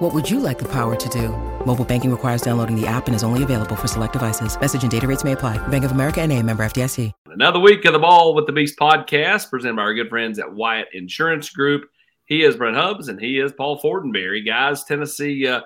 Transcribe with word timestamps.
What 0.00 0.14
would 0.14 0.30
you 0.30 0.40
like 0.40 0.58
the 0.58 0.68
power 0.68 0.96
to 0.96 1.08
do? 1.10 1.28
Mobile 1.66 1.84
banking 1.84 2.10
requires 2.10 2.40
downloading 2.40 2.74
the 2.74 2.86
app 2.86 3.06
and 3.06 3.14
is 3.14 3.22
only 3.22 3.42
available 3.42 3.76
for 3.76 3.86
select 3.86 4.14
devices. 4.14 4.58
Message 4.58 4.80
and 4.80 4.90
data 4.90 5.06
rates 5.06 5.24
may 5.24 5.32
apply. 5.32 5.58
Bank 5.68 5.84
of 5.84 5.90
America 5.90 6.22
and 6.22 6.32
a 6.32 6.42
member 6.42 6.64
FDIC. 6.64 7.12
Another 7.26 7.60
week 7.60 7.84
of 7.84 7.92
the 7.92 7.98
Ball 7.98 8.34
with 8.34 8.46
the 8.46 8.52
Beast 8.52 8.78
podcast 8.78 9.50
presented 9.50 9.76
by 9.76 9.82
our 9.82 9.92
good 9.92 10.08
friends 10.08 10.38
at 10.38 10.54
Wyatt 10.54 10.88
Insurance 10.94 11.50
Group. 11.50 11.82
He 12.24 12.44
is 12.44 12.56
Brent 12.56 12.78
Hubbs 12.78 13.08
and 13.08 13.20
he 13.20 13.40
is 13.40 13.52
Paul 13.52 13.78
Fortenberry. 13.78 14.42
Guys, 14.42 14.84
Tennessee 14.84 15.46
uh, 15.46 15.60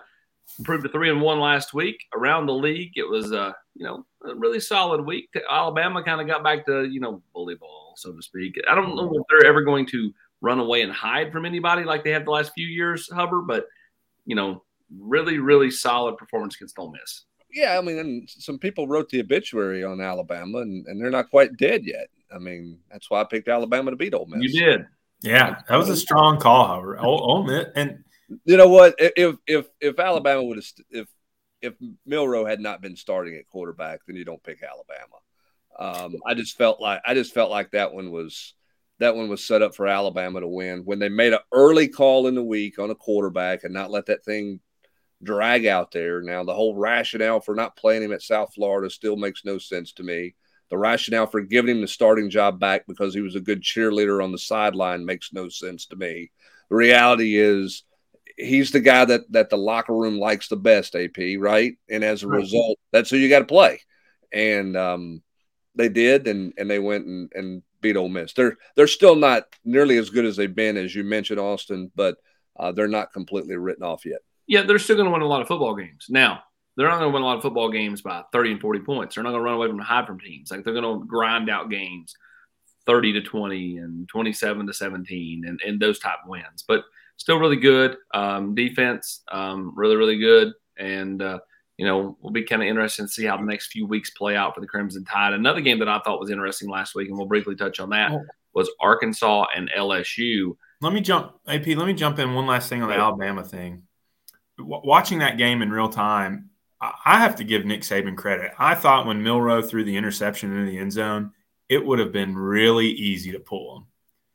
improved 0.58 0.82
to 0.82 0.90
three 0.90 1.10
and 1.10 1.20
one 1.20 1.38
last 1.38 1.72
week 1.72 2.02
around 2.12 2.46
the 2.46 2.54
league. 2.54 2.94
It 2.96 3.08
was, 3.08 3.32
uh, 3.32 3.52
you 3.76 3.86
know, 3.86 4.04
a 4.28 4.34
really 4.34 4.58
solid 4.58 5.06
week. 5.06 5.28
Alabama 5.48 6.02
kind 6.02 6.20
of 6.20 6.26
got 6.26 6.42
back 6.42 6.66
to, 6.66 6.86
you 6.86 6.98
know, 6.98 7.22
bully 7.34 7.54
ball, 7.54 7.94
so 7.96 8.10
to 8.10 8.20
speak. 8.20 8.60
I 8.68 8.74
don't 8.74 8.96
know 8.96 9.12
if 9.14 9.22
they're 9.30 9.48
ever 9.48 9.62
going 9.62 9.86
to 9.92 10.12
run 10.40 10.58
away 10.58 10.82
and 10.82 10.92
hide 10.92 11.30
from 11.30 11.46
anybody 11.46 11.84
like 11.84 12.02
they 12.02 12.10
have 12.10 12.24
the 12.24 12.32
last 12.32 12.50
few 12.52 12.66
years, 12.66 13.08
Hubbard, 13.08 13.46
but, 13.46 13.66
you 14.26 14.34
know, 14.34 14.62
really, 14.98 15.38
really 15.38 15.70
solid 15.70 16.16
performance 16.16 16.56
against 16.56 16.78
Ole 16.78 16.92
Miss. 16.92 17.24
Yeah, 17.52 17.78
I 17.78 17.80
mean, 17.82 17.98
and 17.98 18.28
some 18.28 18.58
people 18.58 18.88
wrote 18.88 19.08
the 19.08 19.20
obituary 19.20 19.84
on 19.84 20.00
Alabama, 20.00 20.58
and, 20.58 20.86
and 20.86 21.00
they're 21.00 21.10
not 21.10 21.30
quite 21.30 21.56
dead 21.56 21.84
yet. 21.84 22.08
I 22.34 22.38
mean, 22.38 22.78
that's 22.90 23.08
why 23.08 23.20
I 23.20 23.24
picked 23.24 23.48
Alabama 23.48 23.90
to 23.90 23.96
beat 23.96 24.14
Ole 24.14 24.26
Miss. 24.26 24.52
You 24.52 24.60
did. 24.60 24.86
Yeah, 25.22 25.60
that 25.68 25.76
was 25.76 25.88
a 25.88 25.96
strong 25.96 26.38
call, 26.38 26.66
however. 26.66 26.98
Ole, 26.98 27.20
Ole 27.20 27.44
Miss, 27.44 27.66
and 27.76 28.04
you 28.44 28.56
know 28.56 28.68
what? 28.68 28.94
If 28.98 29.36
if 29.46 29.66
if 29.80 29.98
Alabama 29.98 30.42
would 30.42 30.56
have 30.56 30.66
if 30.90 31.08
if 31.62 31.74
Milroe 32.04 32.44
had 32.44 32.60
not 32.60 32.82
been 32.82 32.96
starting 32.96 33.36
at 33.36 33.48
quarterback, 33.48 34.00
then 34.06 34.16
you 34.16 34.24
don't 34.24 34.42
pick 34.42 34.62
Alabama. 34.62 35.16
Um, 35.78 36.20
I 36.26 36.34
just 36.34 36.56
felt 36.56 36.80
like 36.80 37.00
I 37.06 37.14
just 37.14 37.32
felt 37.32 37.50
like 37.50 37.70
that 37.70 37.94
one 37.94 38.10
was 38.10 38.54
that 39.00 39.16
one 39.16 39.28
was 39.28 39.44
set 39.44 39.62
up 39.62 39.74
for 39.74 39.86
Alabama 39.86 40.40
to 40.40 40.46
win 40.46 40.84
when 40.84 40.98
they 40.98 41.08
made 41.08 41.32
an 41.32 41.40
early 41.52 41.88
call 41.88 42.26
in 42.26 42.34
the 42.34 42.44
week 42.44 42.78
on 42.78 42.90
a 42.90 42.94
quarterback 42.94 43.64
and 43.64 43.74
not 43.74 43.90
let 43.90 44.06
that 44.06 44.24
thing 44.24 44.60
drag 45.22 45.66
out 45.66 45.90
there. 45.90 46.22
Now, 46.22 46.44
the 46.44 46.54
whole 46.54 46.76
rationale 46.76 47.40
for 47.40 47.54
not 47.54 47.76
playing 47.76 48.02
him 48.02 48.12
at 48.12 48.22
South 48.22 48.54
Florida 48.54 48.90
still 48.90 49.16
makes 49.16 49.44
no 49.44 49.58
sense 49.58 49.92
to 49.94 50.02
me. 50.02 50.34
The 50.70 50.78
rationale 50.78 51.26
for 51.26 51.40
giving 51.40 51.76
him 51.76 51.80
the 51.80 51.88
starting 51.88 52.30
job 52.30 52.58
back 52.58 52.86
because 52.86 53.14
he 53.14 53.20
was 53.20 53.34
a 53.34 53.40
good 53.40 53.62
cheerleader 53.62 54.22
on 54.22 54.32
the 54.32 54.38
sideline 54.38 55.04
makes 55.04 55.32
no 55.32 55.48
sense 55.48 55.86
to 55.86 55.96
me. 55.96 56.30
The 56.70 56.76
reality 56.76 57.36
is 57.36 57.84
he's 58.36 58.70
the 58.70 58.80
guy 58.80 59.04
that 59.04 59.30
that 59.32 59.50
the 59.50 59.58
locker 59.58 59.94
room 59.94 60.18
likes 60.18 60.48
the 60.48 60.56
best, 60.56 60.96
AP, 60.96 61.38
right? 61.38 61.76
And 61.88 62.02
as 62.02 62.22
a 62.22 62.28
result, 62.28 62.78
that's 62.92 63.10
who 63.10 63.16
you 63.16 63.28
got 63.28 63.40
to 63.40 63.44
play. 63.44 63.80
And 64.32 64.76
um, 64.76 65.22
they 65.74 65.88
did, 65.88 66.26
and 66.26 66.54
and 66.56 66.70
they 66.70 66.78
went 66.78 67.06
and, 67.06 67.30
and 67.34 67.62
beat 67.84 67.96
Ole 67.96 68.08
Miss. 68.08 68.32
They're 68.32 68.56
they're 68.74 68.88
still 68.88 69.14
not 69.14 69.44
nearly 69.64 69.96
as 69.98 70.10
good 70.10 70.24
as 70.24 70.36
they've 70.36 70.54
been, 70.54 70.76
as 70.76 70.94
you 70.94 71.04
mentioned, 71.04 71.38
Austin, 71.38 71.92
but 71.94 72.16
uh, 72.58 72.72
they're 72.72 72.88
not 72.88 73.12
completely 73.12 73.56
written 73.56 73.84
off 73.84 74.04
yet 74.04 74.20
yeah, 74.46 74.62
they're 74.62 74.78
still 74.78 74.96
going 74.96 75.06
to 75.06 75.12
win 75.12 75.22
a 75.22 75.26
lot 75.26 75.42
of 75.42 75.48
football 75.48 75.74
games. 75.74 76.06
Now, 76.08 76.42
they're 76.76 76.88
not 76.88 76.98
going 76.98 77.10
to 77.10 77.14
win 77.14 77.22
a 77.22 77.26
lot 77.26 77.36
of 77.36 77.42
football 77.42 77.70
games 77.70 78.02
by 78.02 78.22
30 78.32 78.52
and 78.52 78.60
40 78.60 78.80
points. 78.80 79.14
They're 79.14 79.24
not 79.24 79.30
going 79.30 79.40
to 79.40 79.44
run 79.44 79.54
away 79.54 79.68
from 79.68 79.78
hide 79.78 80.06
from 80.06 80.20
teams. 80.20 80.50
Like 80.50 80.64
they're 80.64 80.74
going 80.74 81.00
to 81.00 81.06
grind 81.06 81.48
out 81.48 81.70
games 81.70 82.14
30 82.86 83.14
to 83.14 83.22
20 83.22 83.78
and 83.78 84.08
27 84.08 84.66
to 84.66 84.72
17 84.72 85.44
and, 85.46 85.60
and 85.64 85.80
those 85.80 85.98
type 85.98 86.18
of 86.22 86.28
wins. 86.28 86.64
But 86.66 86.84
still 87.16 87.38
really 87.38 87.56
good. 87.56 87.96
Um, 88.12 88.54
defense, 88.54 89.22
um, 89.30 89.72
really, 89.74 89.96
really 89.96 90.18
good. 90.18 90.52
And, 90.76 91.22
uh, 91.22 91.38
you 91.76 91.86
know, 91.86 92.16
we'll 92.20 92.32
be 92.32 92.44
kind 92.44 92.62
of 92.62 92.68
interesting 92.68 93.06
to 93.06 93.12
see 93.12 93.24
how 93.24 93.36
the 93.36 93.44
next 93.44 93.72
few 93.72 93.86
weeks 93.86 94.10
play 94.10 94.36
out 94.36 94.54
for 94.54 94.60
the 94.60 94.66
Crimson 94.66 95.04
Tide. 95.04 95.32
Another 95.32 95.60
game 95.60 95.78
that 95.80 95.88
I 95.88 96.00
thought 96.00 96.20
was 96.20 96.30
interesting 96.30 96.68
last 96.68 96.94
week, 96.94 97.08
and 97.08 97.16
we'll 97.16 97.26
briefly 97.26 97.56
touch 97.56 97.80
on 97.80 97.90
that, 97.90 98.12
oh. 98.12 98.24
was 98.52 98.70
Arkansas 98.80 99.46
and 99.56 99.70
LSU. 99.76 100.56
Let 100.80 100.92
me 100.92 101.00
jump, 101.00 101.32
AP. 101.48 101.66
Let 101.66 101.86
me 101.86 101.94
jump 101.94 102.18
in 102.18 102.34
one 102.34 102.46
last 102.46 102.68
thing 102.68 102.82
on 102.82 102.88
the 102.88 102.94
Alabama 102.94 103.42
thing 103.42 103.84
watching 104.58 105.18
that 105.18 105.38
game 105.38 105.62
in 105.62 105.70
real 105.70 105.88
time, 105.88 106.50
I 106.80 107.18
have 107.18 107.36
to 107.36 107.44
give 107.44 107.64
Nick 107.64 107.80
Saban 107.80 108.16
credit. 108.16 108.52
I 108.58 108.74
thought 108.74 109.06
when 109.06 109.22
Milroe 109.22 109.62
threw 109.62 109.84
the 109.84 109.96
interception 109.96 110.52
into 110.52 110.70
the 110.70 110.78
end 110.78 110.92
zone, 110.92 111.32
it 111.68 111.84
would 111.84 111.98
have 111.98 112.12
been 112.12 112.36
really 112.36 112.88
easy 112.88 113.32
to 113.32 113.40
pull 113.40 113.78
him. 113.78 113.86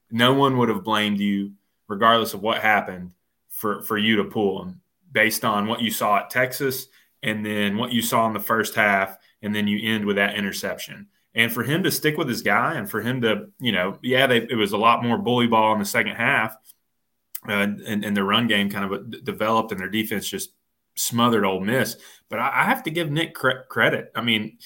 No 0.09 0.33
one 0.33 0.57
would 0.57 0.69
have 0.69 0.83
blamed 0.83 1.19
you, 1.19 1.53
regardless 1.87 2.33
of 2.33 2.41
what 2.41 2.61
happened, 2.61 3.11
for, 3.49 3.83
for 3.83 3.97
you 3.97 4.15
to 4.17 4.23
pull 4.23 4.63
him 4.63 4.81
based 5.11 5.45
on 5.45 5.67
what 5.67 5.81
you 5.81 5.91
saw 5.91 6.17
at 6.17 6.29
Texas 6.29 6.87
and 7.23 7.45
then 7.45 7.77
what 7.77 7.91
you 7.91 8.01
saw 8.01 8.27
in 8.27 8.33
the 8.33 8.39
first 8.39 8.75
half, 8.75 9.17
and 9.41 9.53
then 9.55 9.67
you 9.67 9.93
end 9.93 10.05
with 10.05 10.17
that 10.17 10.35
interception. 10.35 11.07
And 11.35 11.51
for 11.51 11.63
him 11.63 11.83
to 11.83 11.91
stick 11.91 12.17
with 12.17 12.27
his 12.27 12.41
guy 12.41 12.75
and 12.75 12.89
for 12.89 13.01
him 13.01 13.21
to, 13.21 13.47
you 13.59 13.71
know, 13.71 13.99
yeah, 14.01 14.27
they, 14.27 14.37
it 14.37 14.57
was 14.57 14.71
a 14.71 14.77
lot 14.77 15.03
more 15.03 15.17
bully 15.17 15.47
ball 15.47 15.73
in 15.73 15.79
the 15.79 15.85
second 15.85 16.15
half– 16.15 16.55
uh, 17.47 17.53
and, 17.53 18.03
and 18.03 18.17
their 18.17 18.25
run 18.25 18.47
game 18.47 18.69
kind 18.69 18.85
of 18.85 18.91
uh, 18.91 19.17
developed 19.23 19.71
and 19.71 19.79
their 19.79 19.89
defense 19.89 20.27
just 20.27 20.51
smothered 20.95 21.45
Ole 21.45 21.61
Miss. 21.61 21.95
But 22.29 22.39
I, 22.39 22.61
I 22.61 22.63
have 22.65 22.83
to 22.83 22.91
give 22.91 23.09
Nick 23.09 23.33
cre- 23.33 23.63
credit. 23.69 24.11
I 24.13 24.21
mean, 24.21 24.57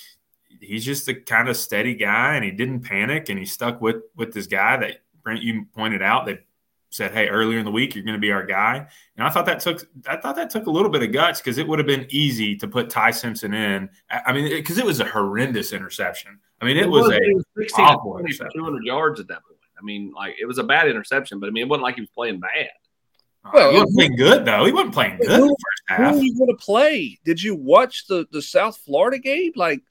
he's 0.60 0.84
just 0.84 1.08
a 1.08 1.14
kind 1.14 1.50
of 1.50 1.58
steady 1.58 1.94
guy, 1.94 2.36
and 2.36 2.44
he 2.44 2.52
didn't 2.52 2.82
panic, 2.82 3.30
and 3.30 3.38
he 3.38 3.46
stuck 3.46 3.80
with 3.80 3.98
with 4.16 4.34
this 4.34 4.48
guy 4.48 4.78
that 4.78 5.04
Brent 5.22 5.44
you 5.44 5.66
pointed 5.76 6.02
out. 6.02 6.26
They 6.26 6.40
said, 6.94 7.12
"Hey, 7.12 7.28
earlier 7.28 7.60
in 7.60 7.66
the 7.66 7.72
week, 7.72 7.96
you're 7.96 8.04
going 8.04 8.16
to 8.16 8.20
be 8.20 8.32
our 8.32 8.46
guy." 8.46 8.88
And 9.18 9.28
I 9.28 9.30
thought 9.30 9.46
that 9.46 9.60
took 9.60 9.86
I 10.08 10.18
thought 10.18 10.36
that 10.36 10.50
took 10.50 10.68
a 10.68 10.72
little 10.72 10.90
bit 10.90 11.04
of 11.04 11.12
guts 11.12 11.40
because 11.40 11.58
it 11.58 11.68
would 11.68 11.80
have 11.80 11.88
been 11.88 12.06
easy 12.10 12.56
to 12.58 12.68
put 12.68 12.90
Ty 12.90 13.12
Simpson 13.12 13.54
in. 13.54 13.90
I 14.10 14.34
mean, 14.34 14.50
because 14.50 14.78
it, 14.78 14.82
it, 14.82 14.88
was 14.88 15.00
a 15.00 15.06
horrendous 15.06 15.74
interception. 15.74 16.40
I 16.62 16.66
mean, 16.66 16.78
it, 16.78 16.84
it 16.84 16.90
was, 16.90 17.08
was, 17.08 17.12
a 17.12 17.18
it 17.18 17.36
was 17.36 17.46
16 17.58 17.86
awful 17.86 18.20
200 18.54 18.84
yards 18.84 19.20
at 19.20 19.28
that 19.28 19.44
point. 19.44 19.54
I 19.84 19.86
mean, 19.86 20.14
like 20.16 20.36
it 20.40 20.46
was 20.46 20.60
a 20.60 20.64
bad 20.64 20.88
interception, 20.88 21.40
but 21.40 21.48
I 21.48 21.52
mean, 21.52 21.64
it 21.64 21.70
wasn't 21.70 21.84
like 21.84 21.96
he 21.96 22.02
was 22.02 22.10
playing 22.12 22.40
bad. 22.40 22.70
Uh, 23.46 23.52
well, 23.54 23.72
he 23.72 23.78
wasn't 23.78 23.96
playing 23.96 24.16
good 24.16 24.46
though. 24.46 24.66
He 24.66 24.72
wasn't 24.72 24.94
playing 24.94 25.18
good. 25.18 25.30
Who, 25.30 25.48
who 25.90 26.04
are 26.04 26.16
you 26.16 26.38
going 26.38 26.50
to 26.50 26.58
play? 26.58 27.20
Did 27.26 27.42
you 27.42 27.56
watch 27.56 28.08
the 28.08 28.26
the 28.32 28.42
South 28.42 28.78
Florida 28.78 29.20
game? 29.20 29.52
Like, 29.56 29.82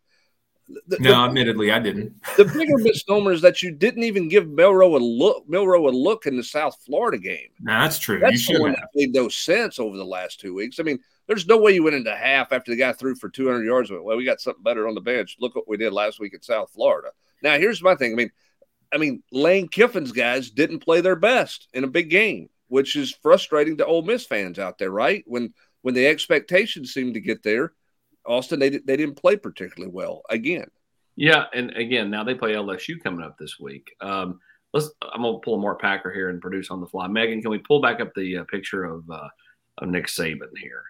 the, 0.86 0.98
no, 0.98 1.10
the, 1.10 1.28
admittedly, 1.28 1.70
I 1.70 1.78
didn't. 1.78 2.14
The 2.36 2.44
bigger 2.44 2.78
misnomer 2.78 3.32
is 3.32 3.40
that 3.42 3.62
you 3.62 3.70
didn't 3.70 4.02
even 4.02 4.28
give 4.28 4.48
Milroe 4.48 4.96
a 4.96 4.98
look. 4.98 5.48
Milroe 5.48 5.88
a 5.88 5.90
look 5.90 6.26
in 6.26 6.36
the 6.36 6.44
South 6.44 6.76
Florida 6.84 7.18
game. 7.18 7.48
No, 7.60 7.72
that's 7.80 7.98
true. 7.98 8.18
That's 8.18 8.46
the 8.46 8.60
one 8.60 8.72
that 8.72 8.88
made 8.94 9.12
no 9.12 9.28
sense 9.28 9.78
over 9.78 9.96
the 9.96 10.04
last 10.04 10.40
two 10.40 10.54
weeks. 10.54 10.80
I 10.80 10.82
mean, 10.82 10.98
there's 11.26 11.46
no 11.46 11.58
way 11.58 11.72
you 11.72 11.82
went 11.82 11.96
into 11.96 12.14
half 12.14 12.52
after 12.52 12.70
the 12.70 12.76
guy 12.76 12.92
threw 12.92 13.14
for 13.14 13.28
200 13.28 13.64
yards. 13.64 13.90
Went, 13.90 14.04
well, 14.04 14.16
we 14.16 14.24
got 14.24 14.40
something 14.40 14.62
better 14.62 14.88
on 14.88 14.94
the 14.94 15.00
bench. 15.00 15.36
Look 15.40 15.54
what 15.54 15.68
we 15.68 15.76
did 15.76 15.92
last 15.92 16.20
week 16.20 16.34
at 16.34 16.44
South 16.44 16.70
Florida. 16.70 17.08
Now, 17.42 17.58
here's 17.58 17.82
my 17.82 17.94
thing. 17.94 18.12
I 18.12 18.16
mean, 18.16 18.30
I 18.92 18.98
mean, 18.98 19.22
Lane 19.32 19.68
Kiffin's 19.68 20.12
guys 20.12 20.50
didn't 20.50 20.80
play 20.80 21.00
their 21.00 21.16
best 21.16 21.68
in 21.72 21.84
a 21.84 21.88
big 21.88 22.10
game, 22.10 22.48
which 22.68 22.96
is 22.96 23.16
frustrating 23.22 23.78
to 23.78 23.86
Ole 23.86 24.02
Miss 24.02 24.26
fans 24.26 24.58
out 24.58 24.78
there, 24.78 24.90
right? 24.90 25.24
When 25.26 25.54
when 25.82 25.94
the 25.94 26.06
expectations 26.06 26.92
seem 26.92 27.14
to 27.14 27.20
get 27.20 27.42
there, 27.42 27.72
Austin 28.26 28.58
they 28.58 28.70
they 28.70 28.96
didn't 28.96 29.16
play 29.16 29.36
particularly 29.36 29.92
well 29.92 30.22
again. 30.30 30.66
Yeah, 31.16 31.44
and 31.54 31.70
again, 31.76 32.10
now 32.10 32.24
they 32.24 32.34
play 32.34 32.54
LSU 32.54 33.02
coming 33.02 33.24
up 33.24 33.36
this 33.38 33.58
week. 33.60 33.90
Um, 34.00 34.40
let's. 34.72 34.90
I'm 35.12 35.22
gonna 35.22 35.38
pull 35.38 35.56
a 35.56 35.58
Mark 35.58 35.80
Packer 35.80 36.12
here 36.12 36.30
and 36.30 36.40
produce 36.40 36.70
on 36.70 36.80
the 36.80 36.86
fly. 36.86 37.06
Megan, 37.08 37.42
can 37.42 37.50
we 37.50 37.58
pull 37.58 37.82
back 37.82 38.00
up 38.00 38.12
the 38.14 38.38
uh, 38.38 38.44
picture 38.44 38.84
of 38.84 39.08
uh, 39.10 39.28
of 39.78 39.88
Nick 39.88 40.06
Saban 40.06 40.56
here? 40.58 40.84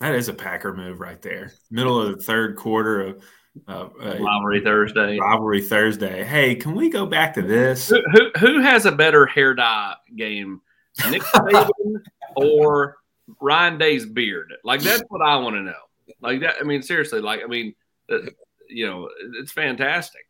That 0.00 0.14
is 0.14 0.28
a 0.28 0.34
Packer 0.34 0.74
move 0.74 1.00
right 1.00 1.20
there. 1.22 1.52
Middle 1.70 2.00
of 2.00 2.16
the 2.16 2.22
third 2.22 2.56
quarter 2.56 3.00
of 3.00 3.22
uh, 3.66 3.88
uh, 4.00 4.18
rivalry 4.20 4.60
Thursday. 4.60 5.18
Rivalry 5.18 5.62
Thursday. 5.62 6.22
Hey, 6.22 6.54
can 6.54 6.74
we 6.74 6.90
go 6.90 7.06
back 7.06 7.34
to 7.34 7.42
this? 7.42 7.88
Who, 7.88 8.02
who, 8.12 8.30
who 8.38 8.60
has 8.60 8.84
a 8.86 8.92
better 8.92 9.26
hair 9.26 9.54
dye 9.54 9.94
game, 10.14 10.60
Nick 11.10 11.22
Saban 11.34 11.70
or 12.36 12.98
Ryan 13.40 13.78
Day's 13.78 14.06
beard? 14.06 14.52
Like 14.64 14.80
that's 14.82 15.02
what 15.08 15.22
I 15.22 15.36
want 15.36 15.56
to 15.56 15.62
know. 15.62 15.72
Like 16.26 16.40
that. 16.40 16.56
I 16.60 16.64
mean, 16.64 16.82
seriously. 16.82 17.20
Like 17.20 17.40
I 17.44 17.46
mean, 17.46 17.74
uh, 18.10 18.18
you 18.68 18.86
know, 18.86 19.08
it's 19.40 19.52
fantastic. 19.52 20.22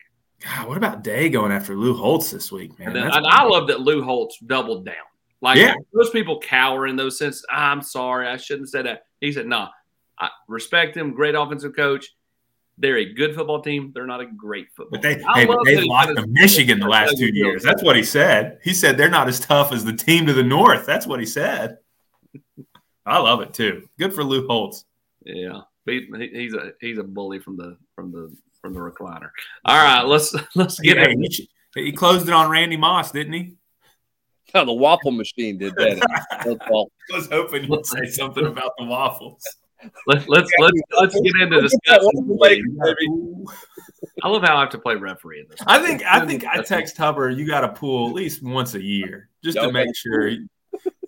God, 0.45 0.69
what 0.69 0.77
about 0.77 1.03
Day 1.03 1.29
going 1.29 1.53
after 1.53 1.75
Lou 1.75 1.95
Holtz 1.95 2.31
this 2.31 2.53
week, 2.53 2.79
man? 2.79 2.89
And, 2.89 2.97
then, 2.97 3.05
and 3.05 3.27
I 3.27 3.45
love 3.45 3.69
that 3.69 3.81
Lou 3.81 4.03
Holtz 4.03 4.39
doubled 4.41 4.85
down. 4.85 4.95
Like 5.41 5.59
yeah. 5.59 5.75
those 5.93 6.11
people 6.11 6.41
cower 6.41 6.87
in 6.87 6.97
those 6.97 7.19
sense. 7.19 7.45
I'm 7.51 7.83
sorry, 7.83 8.27
I 8.27 8.37
shouldn't 8.37 8.69
say 8.69 8.83
that. 8.83 9.07
He 9.21 9.33
said, 9.33 9.47
"No, 9.47 9.61
nah, 9.61 9.69
I 10.19 10.29
respect 10.49 10.97
him. 10.97 11.13
Great 11.13 11.35
offensive 11.35 11.75
coach. 11.75 12.07
They're 12.79 12.99
a 12.99 13.15
good 13.15 13.35
football 13.35 13.63
team. 13.63 13.93
They're 13.95 14.07
not 14.07 14.21
a 14.21 14.27
great 14.27 14.69
football. 14.77 15.01
But 15.01 15.03
they 15.03 15.15
hey, 15.35 15.47
they 15.65 15.83
lost 15.83 16.09
to 16.15 16.27
Michigan 16.27 16.79
the 16.79 16.89
last 16.89 17.17
two 17.17 17.35
years. 17.35 17.63
That's 17.63 17.83
what 17.83 17.97
he 17.97 18.03
said. 18.03 18.59
He 18.63 18.75
said 18.75 18.99
they're 18.99 19.09
not 19.09 19.29
as 19.29 19.41
tough 19.41 19.73
as 19.73 19.85
the 19.85 19.95
team 19.95 20.27
to 20.27 20.35
the 20.35 20.43
north. 20.43 20.85
That's 20.85 21.07
what 21.07 21.21
he 21.21 21.27
said. 21.27 21.79
I 23.07 23.19
love 23.19 23.41
it 23.41 23.55
too. 23.55 23.89
Good 23.99 24.13
for 24.13 24.25
Lou 24.25 24.47
Holtz. 24.47 24.85
Yeah, 25.25 25.63
he, 25.87 26.29
he's 26.33 26.55
a 26.55 26.73
he's 26.81 26.99
a 26.99 27.03
bully 27.05 27.39
from 27.39 27.57
the 27.57 27.77
from 27.95 28.13
the 28.13 28.35
from 28.61 28.75
the 28.75 28.81
recliner. 28.81 29.31
All 29.65 29.77
right, 29.77 30.03
let's 30.03 30.35
let's 30.55 30.79
get 30.81 30.97
Yeah, 30.97 31.07
it. 31.09 31.49
he, 31.75 31.83
he 31.85 31.93
closed 31.93 32.27
it 32.29 32.35
on 32.35 32.51
Randy 32.51 32.77
Moss, 32.77 33.11
didn't 33.13 33.33
he? 33.33 33.55
No, 34.55 34.65
the 34.65 34.73
waffle 34.73 35.11
machine 35.11 35.59
did 35.59 35.75
that. 35.75 35.99
That's 36.45 36.71
all. 36.71 36.91
I 37.13 37.17
was 37.17 37.29
hoping 37.29 37.65
you'd 37.65 37.87
say 37.87 38.07
something 38.07 38.47
about 38.47 38.73
the 38.79 38.85
waffles. 38.85 39.43
Let's 40.07 40.27
let's 40.29 40.51
let's 40.59 40.81
let's 40.99 41.21
get 41.21 41.37
into 41.41 41.61
discussion. 41.61 42.09
I 44.23 44.29
love 44.29 44.43
how 44.43 44.57
I 44.57 44.61
have 44.61 44.71
to 44.71 44.79
play 44.79 44.97
referee 44.97 45.41
in 45.41 45.47
this. 45.49 45.61
I 45.67 45.85
think 45.85 46.03
I 46.05 46.25
think 46.25 46.45
I 46.47 46.63
text 46.63 46.97
Hubbard. 46.97 47.37
You 47.37 47.47
got 47.47 47.61
to 47.61 47.69
pool 47.69 48.09
at 48.09 48.15
least 48.15 48.43
once 48.43 48.75
a 48.75 48.83
year, 48.83 49.29
just 49.45 49.59
to 49.59 49.71
make 49.71 49.95
sure. 49.95 50.33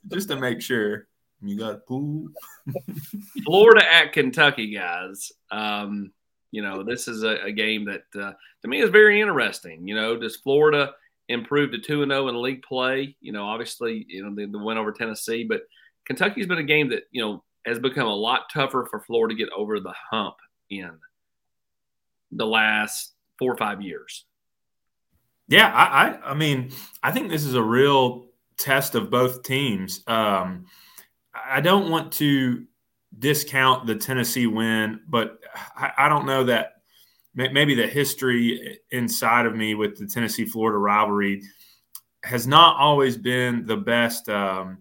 Just 0.08 0.28
to 0.28 0.36
make 0.36 0.60
sure 0.62 1.07
you 1.42 1.56
got 1.56 1.86
pool. 1.86 2.28
Florida 3.44 3.82
at 3.92 4.12
Kentucky, 4.12 4.74
guys. 4.74 5.32
Um, 5.50 6.12
you 6.50 6.62
know, 6.62 6.82
this 6.82 7.08
is 7.08 7.22
a, 7.22 7.44
a 7.44 7.52
game 7.52 7.86
that 7.86 8.20
uh, 8.20 8.32
to 8.62 8.68
me 8.68 8.80
is 8.80 8.90
very 8.90 9.20
interesting. 9.20 9.86
You 9.86 9.94
know, 9.94 10.16
does 10.16 10.36
Florida 10.36 10.92
improve 11.28 11.72
to 11.72 11.78
two 11.78 12.02
and 12.02 12.10
zero 12.10 12.28
in 12.28 12.40
league 12.40 12.62
play? 12.62 13.16
You 13.20 13.32
know, 13.32 13.44
obviously, 13.44 14.06
you 14.08 14.24
know 14.24 14.34
the, 14.34 14.46
the 14.46 14.58
win 14.58 14.78
over 14.78 14.92
Tennessee, 14.92 15.44
but 15.44 15.62
Kentucky's 16.06 16.46
been 16.46 16.58
a 16.58 16.64
game 16.64 16.88
that 16.88 17.04
you 17.10 17.22
know 17.22 17.44
has 17.66 17.78
become 17.78 18.06
a 18.06 18.14
lot 18.14 18.50
tougher 18.52 18.86
for 18.90 19.00
Florida 19.00 19.34
to 19.34 19.38
get 19.38 19.52
over 19.54 19.78
the 19.78 19.94
hump 20.10 20.36
in 20.70 20.90
the 22.32 22.46
last 22.46 23.12
four 23.38 23.52
or 23.52 23.56
five 23.56 23.82
years. 23.82 24.24
Yeah, 25.48 25.72
I, 25.72 25.84
I 25.84 26.30
I 26.30 26.34
mean, 26.34 26.72
I 27.02 27.12
think 27.12 27.30
this 27.30 27.44
is 27.44 27.54
a 27.54 27.62
real 27.62 28.28
test 28.56 28.94
of 28.94 29.10
both 29.10 29.42
teams. 29.42 30.02
Um, 30.06 30.66
I 31.34 31.60
don't 31.60 31.90
want 31.90 32.12
to 32.14 32.64
discount 33.18 33.86
the 33.86 33.94
Tennessee 33.96 34.46
win, 34.46 35.00
but 35.08 35.38
I, 35.76 35.92
I 35.98 36.08
don't 36.08 36.26
know 36.26 36.44
that 36.44 36.74
may- 37.34 37.48
maybe 37.52 37.74
the 37.74 37.86
history 37.86 38.78
inside 38.90 39.46
of 39.46 39.54
me 39.56 39.74
with 39.74 39.98
the 39.98 40.06
Tennessee 40.06 40.44
Florida 40.44 40.78
rivalry 40.78 41.42
has 42.24 42.46
not 42.46 42.76
always 42.76 43.16
been 43.16 43.64
the 43.66 43.76
best 43.76 44.28
um, 44.28 44.78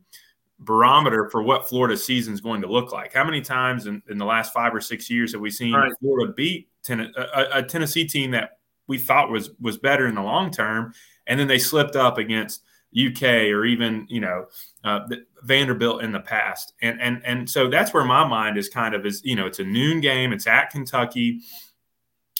barometer 0.59 1.29
for 1.29 1.41
what 1.43 1.69
Florida 1.69 1.95
season 1.95 2.33
is 2.33 2.41
going 2.41 2.61
to 2.61 2.67
look 2.67 2.91
like. 2.91 3.13
How 3.13 3.23
many 3.23 3.41
times 3.41 3.85
in, 3.85 4.01
in 4.09 4.17
the 4.17 4.25
last 4.25 4.53
five 4.53 4.73
or 4.73 4.81
six 4.81 5.09
years 5.09 5.31
have 5.33 5.41
we 5.41 5.51
seen 5.51 5.73
Right. 5.73 5.93
Florida 6.01 6.33
beat 6.33 6.67
ten- 6.83 7.13
a, 7.15 7.45
a 7.59 7.63
Tennessee 7.63 8.05
team 8.05 8.31
that 8.31 8.57
we 8.87 8.97
thought 8.97 9.29
was 9.29 9.51
was 9.61 9.77
better 9.77 10.07
in 10.07 10.15
the 10.15 10.21
long 10.23 10.49
term, 10.49 10.93
and 11.27 11.39
then 11.39 11.47
they 11.47 11.59
slipped 11.59 11.95
up 11.95 12.17
against 12.17 12.63
UK 12.97 13.23
or 13.51 13.65
even 13.65 14.07
you 14.09 14.19
know 14.21 14.45
uh, 14.83 15.05
the- 15.07 15.25
Vanderbilt 15.43 16.03
in 16.03 16.11
the 16.11 16.19
past, 16.19 16.73
and 16.81 17.01
and 17.01 17.21
and 17.25 17.49
so 17.49 17.69
that's 17.69 17.93
where 17.93 18.05
my 18.05 18.27
mind 18.27 18.57
is 18.57 18.69
kind 18.69 18.93
of 18.93 19.05
is 19.05 19.21
you 19.23 19.35
know 19.35 19.45
it's 19.45 19.59
a 19.59 19.63
noon 19.63 20.01
game, 20.01 20.33
it's 20.33 20.47
at 20.47 20.69
Kentucky. 20.69 21.41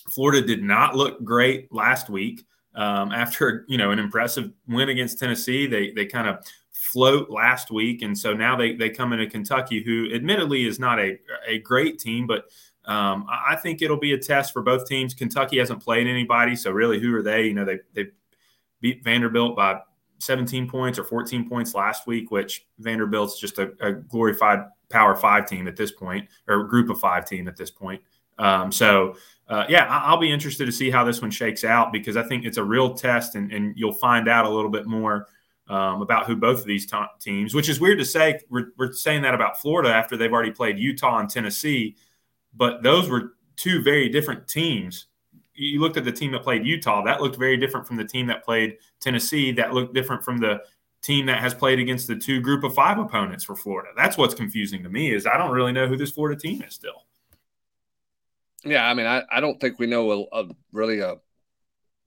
Florida 0.10 0.46
did 0.46 0.64
not 0.64 0.96
look 0.96 1.24
great 1.24 1.72
last 1.74 2.10
week 2.10 2.46
um, 2.76 3.12
after 3.12 3.66
you 3.68 3.78
know 3.78 3.92
an 3.92 4.00
impressive 4.00 4.52
win 4.68 4.90
against 4.90 5.20
Tennessee. 5.20 5.68
They 5.68 5.92
they 5.92 6.06
kind 6.06 6.28
of 6.28 6.46
float 6.72 7.30
last 7.30 7.72
week, 7.72 8.02
and 8.02 8.18
so 8.18 8.34
now 8.34 8.56
they 8.56 8.76
they 8.76 8.90
come 8.90 9.14
into 9.14 9.28
Kentucky, 9.28 9.84
who 9.84 10.14
admittedly 10.14 10.66
is 10.66 10.80
not 10.80 11.00
a 11.00 11.18
a 11.48 11.60
great 11.60 12.00
team, 12.00 12.28
but 12.28 12.46
um, 12.86 13.26
I 13.30 13.58
think 13.58 13.82
it'll 13.82 13.98
be 13.98 14.14
a 14.14 14.18
test 14.18 14.54
for 14.54 14.62
both 14.62 14.88
teams. 14.88 15.14
Kentucky 15.14 15.58
hasn't 15.58 15.84
played 15.84 16.08
anybody, 16.08 16.56
so 16.56 16.72
really, 16.72 17.00
who 17.00 17.14
are 17.16 17.24
they? 17.24 17.44
You 17.44 17.54
know, 17.54 17.66
they 17.66 17.80
they 17.94 18.08
beat 18.80 19.04
Vanderbilt 19.04 19.56
by 19.56 19.82
17 20.20 20.70
points 20.70 21.00
or 21.00 21.04
14 21.04 21.48
points 21.48 21.74
last 21.74 22.08
week, 22.08 22.32
which 22.32 22.66
Vanderbilt's 22.80 23.40
just 23.40 23.60
a, 23.60 23.72
a 23.82 23.94
glorified 23.94 24.66
Power 24.90 25.16
Five 25.16 25.48
team 25.48 25.68
at 25.68 25.76
this 25.76 25.92
point, 25.92 26.28
or 26.48 26.64
Group 26.64 26.90
of 26.90 27.00
Five 27.00 27.26
team 27.26 27.48
at 27.48 27.58
this 27.58 27.72
point. 27.72 28.02
Um, 28.40 28.72
so, 28.72 29.16
uh, 29.50 29.66
yeah, 29.68 29.86
I'll 29.90 30.20
be 30.20 30.32
interested 30.32 30.66
to 30.66 30.72
see 30.72 30.90
how 30.90 31.04
this 31.04 31.22
one 31.22 31.32
shakes 31.32 31.64
out 31.64 31.92
because 31.92 32.18
I 32.18 32.24
think 32.24 32.46
it's 32.46 32.58
a 32.58 32.64
real 32.64 32.94
test, 32.94 33.36
and, 33.36 33.52
and 33.52 33.74
you'll 33.78 33.94
find 33.94 34.28
out 34.28 34.46
a 34.46 34.50
little 34.50 34.72
bit 34.72 34.86
more 34.86 35.28
um, 35.70 36.02
about 36.02 36.26
who 36.26 36.36
both 36.36 36.60
of 36.60 36.66
these 36.66 36.86
t- 36.86 36.98
teams. 37.20 37.54
Which 37.54 37.70
is 37.70 37.80
weird 37.80 38.00
to 38.00 38.06
say. 38.06 38.40
We're, 38.50 38.72
we're 38.78 38.94
saying 38.94 39.24
that 39.24 39.34
about 39.34 39.60
Florida 39.60 39.94
after 39.94 40.16
they've 40.16 40.32
already 40.32 40.52
played 40.52 40.78
Utah 40.78 41.20
and 41.20 41.30
Tennessee, 41.30 41.96
but 42.56 42.84
those 42.84 43.10
were 43.10 43.34
two 43.56 43.82
very 43.82 44.10
different 44.10 44.48
teams. 44.48 45.08
You 45.58 45.82
looked 45.82 45.98
at 45.98 46.06
the 46.06 46.12
team 46.12 46.32
that 46.32 46.44
played 46.44 46.66
Utah; 46.66 47.04
that 47.04 47.22
looked 47.22 47.36
very 47.36 47.58
different 47.58 47.88
from 47.88 47.98
the 47.98 48.06
team 48.06 48.28
that 48.28 48.46
played 48.46 48.78
Tennessee. 49.02 49.52
That 49.52 49.74
looked 49.74 49.94
different 49.94 50.24
from 50.24 50.38
the 50.38 50.62
team 51.02 51.26
that 51.26 51.40
has 51.40 51.54
played 51.54 51.80
against 51.80 52.08
the 52.08 52.16
two 52.16 52.40
Group 52.40 52.64
of 52.64 52.74
Five 52.74 52.98
opponents 52.98 53.44
for 53.44 53.56
Florida. 53.56 53.90
That's 53.96 54.18
what's 54.18 54.34
confusing 54.34 54.84
to 54.84 54.90
me 54.90 55.14
is 55.14 55.26
I 55.26 55.38
don't 55.38 55.52
really 55.52 55.72
know 55.72 55.88
who 55.88 55.98
this 55.98 56.12
Florida 56.12 56.40
team 56.40 56.62
is 56.62 56.74
still. 56.74 57.04
Yeah, 58.64 58.88
I 58.88 58.94
mean, 58.94 59.06
I, 59.06 59.24
I 59.32 59.40
don't 59.40 59.60
think 59.60 59.80
we 59.80 59.88
know 59.88 60.28
a, 60.32 60.42
a 60.42 60.48
really 60.72 61.00
a 61.00 61.16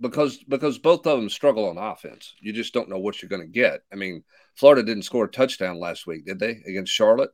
because 0.01 0.39
because 0.39 0.79
both 0.79 1.07
of 1.07 1.19
them 1.19 1.29
struggle 1.29 1.69
on 1.69 1.79
offense. 1.79 2.35
You 2.41 2.53
just 2.53 2.73
don't 2.73 2.89
know 2.89 2.99
what 2.99 3.21
you're 3.21 3.29
going 3.29 3.43
to 3.43 3.49
get. 3.49 3.83
I 3.93 3.97
mean, 3.97 4.25
Florida 4.55 4.83
didn't 4.83 5.05
score 5.05 5.25
a 5.25 5.31
touchdown 5.31 5.79
last 5.79 6.07
week, 6.07 6.27
did 6.27 6.39
they, 6.39 6.63
against 6.67 6.93
Charlotte? 6.93 7.31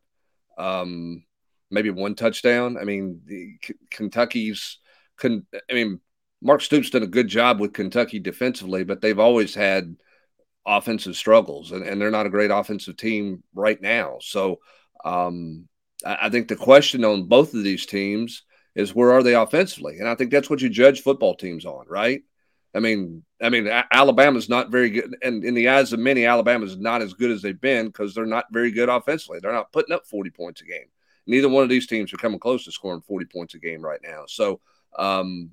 Um, 0.59 1.25
maybe 1.71 1.91
one 1.91 2.15
touchdown. 2.15 2.77
I 2.79 2.85
mean, 2.85 3.21
the, 3.25 3.57
K- 3.63 3.75
Kentucky's. 3.91 4.79
Con, 5.17 5.47
I 5.71 5.75
mean, 5.75 6.01
Mark 6.43 6.61
Stoops 6.61 6.91
did 6.91 7.03
a 7.03 7.07
good 7.07 7.29
job 7.29 7.61
with 7.61 7.73
Kentucky 7.73 8.19
defensively, 8.19 8.85
but 8.85 9.01
they've 9.01 9.19
always 9.19 9.55
had 9.55 9.97
offensive 10.67 11.17
struggles, 11.17 11.73
and, 11.73 11.85
and 11.85 12.01
they're 12.01 12.11
not 12.11 12.27
a 12.27 12.31
great 12.31 12.51
offensive 12.51 12.97
team 12.97 13.43
right 13.55 13.81
now. 13.81 14.19
So, 14.21 14.61
um, 15.05 15.69
I, 16.05 16.19
I 16.23 16.31
think 16.31 16.49
the 16.49 16.57
question 16.57 17.05
on 17.05 17.29
both 17.29 17.55
of 17.55 17.63
these 17.63 17.87
teams 17.87 18.43
is 18.75 18.95
where 18.95 19.13
are 19.13 19.23
they 19.23 19.35
offensively? 19.35 19.99
And 19.99 20.09
I 20.09 20.15
think 20.15 20.31
that's 20.31 20.51
what 20.51 20.61
you 20.61 20.69
judge 20.69 21.03
football 21.03 21.35
teams 21.35 21.65
on, 21.65 21.87
right? 21.89 22.23
I 22.75 22.81
mean, 22.81 23.25
I 23.41 23.49
mean, 23.49 23.69
Alabama's 23.91 24.51
not 24.51 24.71
very 24.71 24.91
good, 24.91 25.17
and 25.23 25.43
in 25.45 25.55
the 25.55 25.71
eyes 25.71 25.95
of 25.95 25.99
many, 25.99 26.27
Alabama's 26.27 26.77
not 26.77 27.01
as 27.01 27.15
good 27.15 27.31
as 27.31 27.41
they've 27.41 27.59
been 27.59 27.87
because 27.87 28.15
they're 28.15 28.27
not 28.27 28.45
very 28.53 28.71
good 28.71 28.91
offensively. 28.91 29.39
They're 29.41 29.53
not 29.53 29.73
putting 29.73 29.95
up 29.95 30.07
forty 30.07 30.29
points 30.29 30.61
a 30.61 30.65
game. 30.67 30.89
Neither 31.27 31.49
one 31.49 31.63
of 31.63 31.71
these 31.71 31.87
teams 31.87 32.13
are 32.13 32.19
coming 32.19 32.39
close 32.39 32.65
to 32.65 32.73
scoring 32.73 33.01
forty 33.01 33.25
points 33.25 33.55
a 33.55 33.59
game 33.59 33.81
right 33.81 34.01
now. 34.03 34.25
So, 34.27 34.61
um, 34.99 35.53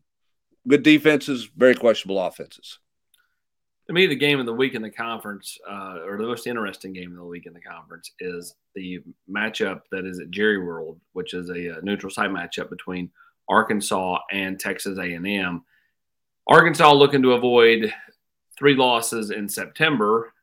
good 0.67 0.83
defenses, 0.83 1.49
very 1.55 1.75
questionable 1.75 2.19
offenses. 2.19 2.79
To 3.87 3.93
me, 3.93 4.07
the 4.07 4.15
game 4.15 4.39
of 4.39 4.45
the 4.45 4.53
week 4.53 4.75
in 4.75 4.81
the 4.81 4.89
conference, 4.89 5.57
uh, 5.69 5.99
or 6.05 6.17
the 6.17 6.23
most 6.23 6.47
interesting 6.47 6.93
game 6.93 7.11
of 7.11 7.17
the 7.17 7.25
week 7.25 7.45
in 7.45 7.53
the 7.53 7.59
conference, 7.59 8.11
is 8.19 8.55
the 8.75 9.01
matchup 9.29 9.81
that 9.91 10.05
is 10.05 10.19
at 10.19 10.31
Jerry 10.31 10.57
World, 10.57 10.99
which 11.11 11.33
is 11.33 11.49
a, 11.49 11.77
uh 11.77 11.81
neutral 11.83 12.09
site 12.09 12.29
matchup 12.29 12.69
between 12.69 13.11
Arkansas 13.49 14.19
and 14.31 14.57
Texas 14.57 14.97
A&M. 14.97 15.63
Arkansas 16.47 16.93
looking 16.93 17.21
to 17.23 17.33
avoid 17.33 17.93
three 18.57 18.75
losses 18.75 19.31
in 19.31 19.49
September. 19.49 20.33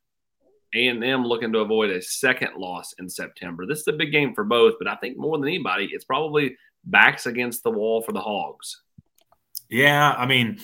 A&M 0.74 1.24
looking 1.24 1.52
to 1.52 1.60
avoid 1.60 1.90
a 1.90 2.00
second 2.00 2.56
loss 2.56 2.94
in 2.98 3.08
September. 3.08 3.66
This 3.66 3.80
is 3.80 3.88
a 3.88 3.92
big 3.92 4.12
game 4.12 4.34
for 4.34 4.44
both, 4.44 4.74
but 4.78 4.86
I 4.86 4.94
think 4.96 5.16
more 5.16 5.36
than 5.36 5.48
anybody, 5.48 5.88
it's 5.92 6.04
probably 6.04 6.56
backs 6.84 7.26
against 7.26 7.64
the 7.64 7.70
wall 7.70 8.02
for 8.02 8.12
the 8.12 8.20
Hogs. 8.20 8.82
Yeah, 9.70 10.12
I 10.12 10.26
mean, 10.26 10.58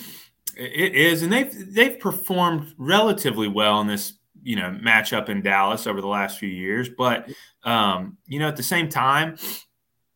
it 0.56 0.94
is, 0.94 1.22
and 1.22 1.32
they've 1.32 1.74
they've 1.74 1.98
performed 1.98 2.74
relatively 2.76 3.48
well 3.48 3.80
in 3.80 3.86
this 3.86 4.14
you 4.42 4.56
know 4.56 4.70
matchup 4.82 5.28
in 5.28 5.42
Dallas 5.42 5.86
over 5.86 6.00
the 6.00 6.08
last 6.08 6.38
few 6.38 6.48
years. 6.48 6.88
But 6.88 7.30
um, 7.62 8.18
you 8.26 8.38
know, 8.38 8.48
at 8.48 8.56
the 8.56 8.62
same 8.62 8.88
time, 8.88 9.36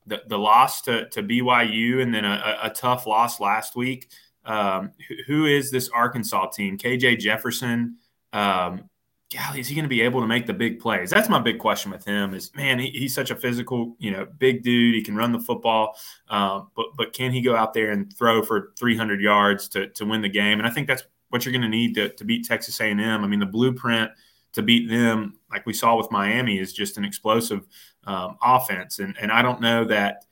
the 0.06 0.23
the 0.26 0.38
loss 0.38 0.82
to 0.82 1.09
to 1.11 1.23
BYU 1.23 2.02
and 2.02 2.12
then 2.12 2.25
a, 2.25 2.59
a 2.64 2.70
tough 2.70 3.06
loss 3.06 3.40
last 3.40 3.76
week. 3.76 4.11
Um, 4.44 4.92
who, 5.09 5.14
who 5.26 5.47
is 5.47 5.70
this 5.70 5.88
Arkansas 5.90 6.50
team? 6.50 6.78
KJ 6.78 7.20
Jefferson. 7.20 7.99
Um, 8.32 8.88
golly, 9.32 9.60
is 9.60 9.68
he 9.68 9.75
going 9.75 9.84
to 9.84 9.88
be 9.88 10.00
able 10.02 10.20
to 10.20 10.26
make 10.26 10.46
the 10.46 10.54
big 10.54 10.80
plays? 10.80 11.10
That's 11.10 11.28
my 11.28 11.38
big 11.38 11.58
question 11.58 11.90
with 11.90 12.04
him. 12.04 12.34
Is 12.34 12.54
man, 12.54 12.78
he, 12.78 12.90
he's 12.90 13.14
such 13.14 13.30
a 13.30 13.37
physical, 13.37 13.94
you 13.99 14.10
know, 14.10 14.26
big 14.38 14.62
dude. 14.62 14.94
He 14.94 15.02
can 15.02 15.16
run 15.16 15.32
the 15.32 15.40
football, 15.40 15.96
uh, 16.28 16.62
but 16.75 16.87
but 16.96 17.12
can 17.12 17.32
he 17.32 17.40
go 17.40 17.54
out 17.54 17.75
there 17.75 17.90
and 17.90 18.14
throw 18.16 18.42
for 18.42 18.72
300 18.78 19.20
yards 19.20 19.68
to 19.68 19.88
to 19.88 20.04
win 20.04 20.22
the 20.22 20.28
game? 20.28 20.58
And 20.58 20.66
I 20.66 20.70
think 20.70 20.88
that's 20.88 21.04
what 21.28 21.44
you're 21.44 21.52
going 21.52 21.62
to 21.62 21.68
need 21.68 21.94
to 21.94 22.10
to 22.10 22.25
beat 22.25 22.44
Texas 22.44 22.80
A&M. 22.80 23.00
I 23.00 23.26
mean, 23.26 23.40
the 23.40 23.46
blueprint 23.46 24.10
to 24.52 24.62
beat 24.62 24.88
them, 24.88 25.38
like 25.50 25.64
we 25.64 25.72
saw 25.72 25.96
with 25.96 26.10
Miami, 26.10 26.58
is 26.58 26.72
just 26.72 26.99
an 26.99 27.04
explosive 27.04 27.66
um, 28.04 28.37
offense. 28.42 28.99
And 28.99 29.16
and 29.20 29.30
I 29.30 29.42
don't 29.42 29.60
know 29.60 29.84
that. 29.87 30.25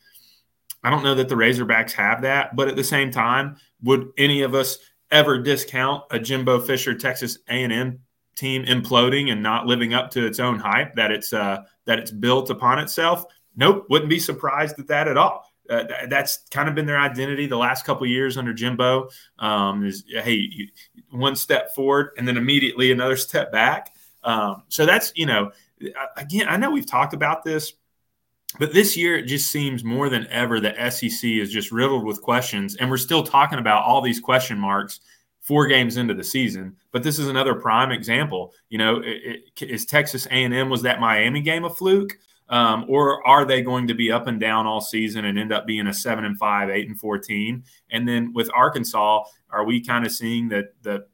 I 0.85 0.91
don't 0.91 1.03
know 1.03 1.17
that 1.17 1.29
the 1.29 1.35
Razorbacks 1.35 1.91
have 1.93 2.23
that, 2.23 2.55
but 2.55 2.69
at 2.69 2.77
the 2.77 2.85
same 2.85 3.11
time, 3.11 3.57
would 3.83 4.11
any 4.17 4.43
of 4.43 4.55
us 4.55 4.79
ever 5.11 5.43
discount 5.43 6.05
a 6.13 6.21
Jimbo 6.21 6.61
Fisher 6.61 6.95
Texas 6.95 7.39
A&M 7.49 7.99
team 8.39 8.65
imploding 8.65 9.33
and 9.33 9.43
not 9.43 9.67
living 9.67 9.95
up 9.95 10.11
to 10.13 10.25
its 10.25 10.39
own 10.39 10.59
hype 10.59 10.95
that 10.95 11.11
it's 11.11 11.33
uh, 11.33 11.63
that 11.85 11.99
it's 11.99 12.11
built 12.11 12.51
upon 12.51 12.79
itself? 12.79 13.25
Nope, 13.57 13.87
wouldn't 13.91 14.09
be 14.09 14.21
surprised 14.21 14.79
at 14.79 14.87
that 14.87 15.09
at 15.09 15.17
all. 15.17 15.45
Uh, 15.69 15.85
th- 15.85 16.09
that's 16.09 16.39
kind 16.51 16.69
of 16.69 16.75
been 16.75 16.87
their 16.87 16.99
identity 16.99 17.47
the 17.47 17.57
last 17.57 17.85
couple 17.85 18.07
years 18.07 18.39
under 18.39 18.55
Jimbo. 18.55 19.09
Um, 19.39 19.85
is 19.85 20.05
hey, 20.09 20.49
you, 20.51 20.69
one 21.11 21.37
step 21.37 21.75
forward 21.75 22.13
and 22.17 22.27
then 22.27 22.37
immediately 22.37 22.93
another 22.93 23.17
step 23.17 23.51
back. 23.51 23.95
Um, 24.23 24.63
so 24.69 24.87
that's 24.87 25.13
you 25.17 25.27
know, 25.27 25.51
again, 26.17 26.49
I 26.49 26.57
know 26.57 26.71
we've 26.71 26.87
talked 26.87 27.15
about 27.15 27.45
this 27.45 27.75
but 28.59 28.73
this 28.73 28.97
year 28.97 29.19
it 29.19 29.27
just 29.27 29.51
seems 29.51 29.85
more 29.85 30.09
than 30.09 30.27
ever 30.29 30.59
the 30.59 30.75
SEC 30.91 31.31
is 31.31 31.53
just 31.53 31.71
riddled 31.71 32.05
with 32.05 32.23
questions, 32.23 32.77
and 32.77 32.89
we're 32.89 32.97
still 32.97 33.23
talking 33.23 33.59
about 33.59 33.85
all 33.85 34.01
these 34.01 34.21
question 34.21 34.59
marks 34.59 35.01
four 35.49 35.67
games 35.67 35.97
into 35.97 36.13
the 36.13 36.23
season. 36.23 36.77
But 36.93 37.03
this 37.03 37.19
is 37.19 37.27
another 37.27 37.55
prime 37.55 37.91
example. 37.91 38.53
You 38.69 38.77
know, 38.77 38.99
it, 38.99 39.41
it, 39.61 39.71
is 39.71 39.87
Texas 39.87 40.27
A&M 40.27 40.69
was 40.69 40.83
that 40.83 41.01
Miami 41.01 41.41
game 41.41 41.65
a 41.65 41.71
fluke? 41.71 42.19
Um, 42.51 42.85
or 42.87 43.27
are 43.27 43.45
they 43.47 43.63
going 43.63 43.89
to 43.89 43.95
be 43.95 44.13
up 44.13 44.27
and 44.27 44.39
down 44.39 44.67
all 44.67 44.81
season 44.81 45.25
and 45.25 45.39
end 45.39 45.53
up 45.53 45.67
being 45.67 45.87
a 45.87 45.95
seven 45.95 46.25
and 46.25 46.39
five, 46.39 46.71
eight 46.71 46.89
and 46.89 46.99
fourteen? 46.99 47.65
And 47.91 48.07
then 48.09 48.33
with 48.33 48.51
Arkansas, 48.55 49.25
are 49.51 49.65
we 49.65 49.85
kind 49.85 50.07
of 50.07 50.13
seeing 50.13 50.49
that 50.49 50.73
the 50.83 51.07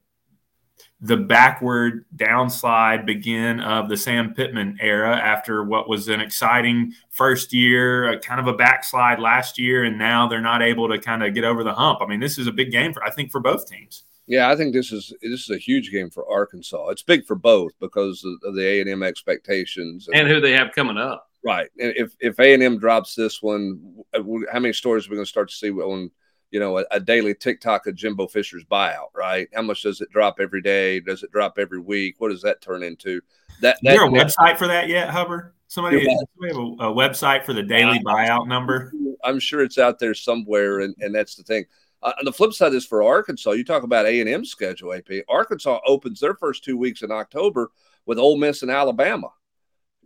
the 1.01 1.17
backward 1.17 2.05
downslide 2.17 3.05
begin 3.05 3.61
of 3.61 3.89
the 3.89 3.97
Sam 3.97 4.33
Pittman 4.33 4.79
era 4.81 5.17
after 5.17 5.65
what 5.65 5.89
was 5.89 6.09
an 6.09 6.21
exciting 6.21 6.93
first 7.11 7.53
year, 7.53 8.19
kind 8.21 8.41
of 8.41 8.47
a 8.47 8.57
backslide 8.57 9.19
last 9.19 9.59
year, 9.59 9.85
and 9.85 9.99
now 9.99 10.29
they're 10.29 10.41
not 10.41 10.63
able 10.63 10.89
to 10.89 10.99
kind 10.99 11.25
of 11.25 11.35
get 11.35 11.45
over 11.45 11.65
the 11.65 11.75
hump. 11.75 11.99
I 12.01 12.07
mean, 12.07 12.21
this 12.21 12.39
is 12.39 12.47
a 12.47 12.53
big 12.53 12.71
game 12.71 12.93
for 12.93 13.03
I 13.03 13.11
think 13.11 13.33
for 13.33 13.41
both 13.41 13.67
teams. 13.69 14.05
Yeah, 14.27 14.51
I 14.51 14.57
think 14.57 14.73
this 14.73 14.91
is 14.91 15.13
this 15.23 15.43
is 15.43 15.51
a 15.51 15.59
huge 15.59 15.91
game 15.91 16.11
for 16.11 16.29
Arkansas. 16.31 16.89
It's 16.89 17.03
big 17.03 17.27
for 17.27 17.37
both 17.37 17.73
because 17.79 18.25
of 18.25 18.55
the 18.55 18.67
A 18.67 18.81
and 18.81 18.89
M 18.89 19.03
expectations 19.03 20.09
and, 20.09 20.21
and, 20.21 20.29
who 20.29 20.41
they 20.41 20.53
have 20.53 20.73
coming 20.73 20.97
up. 20.97 21.31
Right, 21.45 21.69
and 21.79 21.93
if 21.97 22.17
if 22.21 22.39
A 22.41 22.55
and 22.55 22.63
M 22.63 22.79
drops 22.79 23.15
this 23.15 23.43
one, 23.43 23.97
uh, 24.15 24.23
how 24.51 24.61
many 24.61 24.73
stories 24.73 25.07
are 25.07 25.11
we 25.11 25.17
going 25.17 25.27
to 25.27 25.31
start 25.31 25.51
to 25.51 25.55
see 25.55 25.71
on 25.71 26.11
you 26.51 26.59
know 26.59 26.79
a, 26.79 26.85
a, 26.91 27.01
daily 27.01 27.35
TikTok 27.35 27.87
of 27.87 27.97
Jimbo 27.97 28.29
Fisher's 28.29 28.65
buyout? 28.65 29.09
Right, 29.15 29.49
how 29.55 29.61
much 29.61 29.83
does 29.83 30.01
it 30.01 30.11
drop 30.11 30.41
every 30.41 30.63
day? 30.63 31.01
Does 31.01 31.23
it 31.23 31.31
drop 31.31 31.59
every 31.59 31.81
week? 31.81 32.15
What 32.19 32.31
does 32.31 32.43
that 32.43 32.63
turn 32.63 32.83
into? 32.83 33.21
That, 33.61 33.77
that 33.83 33.93
is 33.93 33.99
there 33.99 34.07
a 34.07 34.11
website 34.11 34.57
for 34.57 34.67
that 34.69 34.89
yet, 34.89 35.11
Hubbard? 35.11 35.53
Somebody, 35.69 36.05
somebody 36.05 36.49
have 36.49 36.57
a, 36.57 36.91
a, 36.91 36.95
website 36.95 37.45
for 37.45 37.53
the 37.53 37.63
daily 37.63 37.99
buyout 37.99 38.47
number? 38.47 38.93
I'm 39.25 39.41
sure 39.41 39.63
it's 39.63 39.79
out 39.79 39.99
there 39.99 40.15
somewhere, 40.15 40.81
and, 40.81 40.95
and 41.01 41.15
that's 41.15 41.35
the 41.35 41.43
thing. 41.43 41.65
Uh, 42.05 42.13
the 42.23 42.33
flip 42.33 42.53
side 42.53 42.75
is 42.75 42.85
for 42.85 43.03
Arkansas. 43.03 43.53
You 43.53 43.65
talk 43.65 43.83
about 43.83 44.05
A 44.05 44.21
and 44.21 44.29
M 44.29 44.45
schedule. 44.45 44.93
AP 44.93 45.25
Arkansas 45.27 45.81
opens 45.87 46.21
their 46.21 46.35
first 46.35 46.63
two 46.63 46.77
weeks 46.77 47.01
in 47.01 47.11
October 47.11 47.71
with 48.05 48.19
Ole 48.19 48.37
Miss 48.37 48.61
and 48.61 48.71
Alabama. 48.71 49.29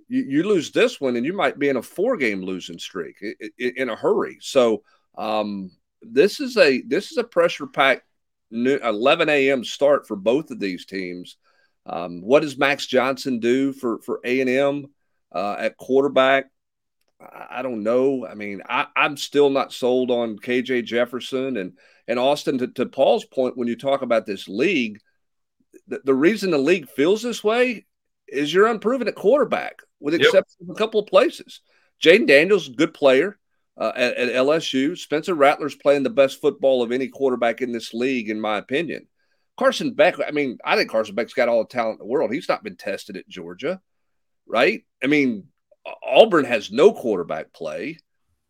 You, 0.09 0.23
you 0.23 0.43
lose 0.45 0.71
this 0.71 1.01
one, 1.01 1.17
and 1.17 1.27
you 1.27 1.33
might 1.33 1.59
be 1.59 1.69
in 1.69 1.77
a 1.77 1.83
four-game 1.83 2.43
losing 2.43 2.79
streak 2.79 3.23
in 3.59 3.89
a 3.91 3.97
hurry. 3.97 4.39
So 4.41 4.85
um, 5.19 5.73
this 6.01 6.39
is 6.39 6.57
a 6.57 6.83
this 6.83 7.11
is 7.11 7.19
a 7.19 7.25
pressure-packed 7.25 8.05
11 8.53 9.29
a.m. 9.29 9.65
start 9.65 10.07
for 10.07 10.17
both 10.17 10.53
of 10.53 10.61
these 10.61 10.87
teams. 10.87 11.37
Um, 11.85 12.23
what 12.23 12.43
does 12.43 12.57
Max 12.57 12.87
Johnson 12.87 13.41
do 13.41 13.73
for 13.73 13.99
for 14.03 14.21
A 14.25 14.41
and 14.41 14.49
M 14.49 14.87
uh, 15.33 15.57
at 15.59 15.77
quarterback? 15.77 16.47
I 17.21 17.63
don't 17.63 17.83
know. 17.83 18.27
I 18.27 18.35
mean, 18.35 18.63
I, 18.69 18.87
am 18.95 19.17
still 19.17 19.51
not 19.51 19.73
sold 19.73 20.11
on 20.11 20.39
KJ 20.39 20.85
Jefferson 20.85 21.57
and 21.57 21.73
and 22.07 22.19
Austin. 22.19 22.59
To, 22.59 22.69
to 22.69 22.87
Paul's 22.87 23.25
point, 23.25 23.57
when 23.57 23.67
you 23.67 23.77
talk 23.77 24.03
about 24.03 24.25
this 24.25 24.49
league, 24.49 25.01
the, 25.89 26.01
the, 26.05 26.15
reason 26.15 26.51
the 26.51 26.59
league 26.59 26.89
feels 26.89 27.23
this 27.23 27.43
way 27.43 27.87
is 28.29 28.55
you're 28.55 28.69
unproven 28.69 29.09
at 29.09 29.17
quarterback, 29.17 29.81
with 29.99 30.15
exception 30.15 30.59
yep. 30.61 30.71
of 30.71 30.77
a 30.77 30.79
couple 30.79 31.01
of 31.01 31.07
places. 31.07 31.61
Jayden 32.01 32.29
Daniels, 32.29 32.69
good 32.69 32.95
player 32.95 33.39
uh, 33.77 33.93
at, 33.97 34.17
at, 34.17 34.35
LSU. 34.35 34.97
Spencer 34.97 35.35
Rattler's 35.35 35.75
playing 35.75 36.05
the 36.05 36.11
best 36.11 36.41
football 36.41 36.83
of 36.83 36.93
any 36.93 37.09
quarterback 37.09 37.61
in 37.63 37.73
this 37.73 37.93
league, 37.93 38.31
in 38.31 38.41
my 38.41 38.59
opinion. 38.59 39.09
Carson 39.57 39.95
Beck, 39.95 40.15
I 40.25 40.31
mean, 40.31 40.59
I 40.65 40.77
think 40.77 40.89
Carson 40.89 41.17
Beck's 41.17 41.35
got 41.35 41.49
all 41.49 41.65
the 41.65 41.69
talent 41.69 41.95
in 41.95 42.07
the 42.07 42.13
world. 42.13 42.33
He's 42.33 42.49
not 42.49 42.63
been 42.63 42.77
tested 42.77 43.17
at 43.17 43.29
Georgia, 43.29 43.81
right? 44.47 44.85
I 45.03 45.09
mean, 45.09 45.49
Auburn 46.03 46.45
has 46.45 46.71
no 46.71 46.93
quarterback 46.93 47.53
play. 47.53 47.99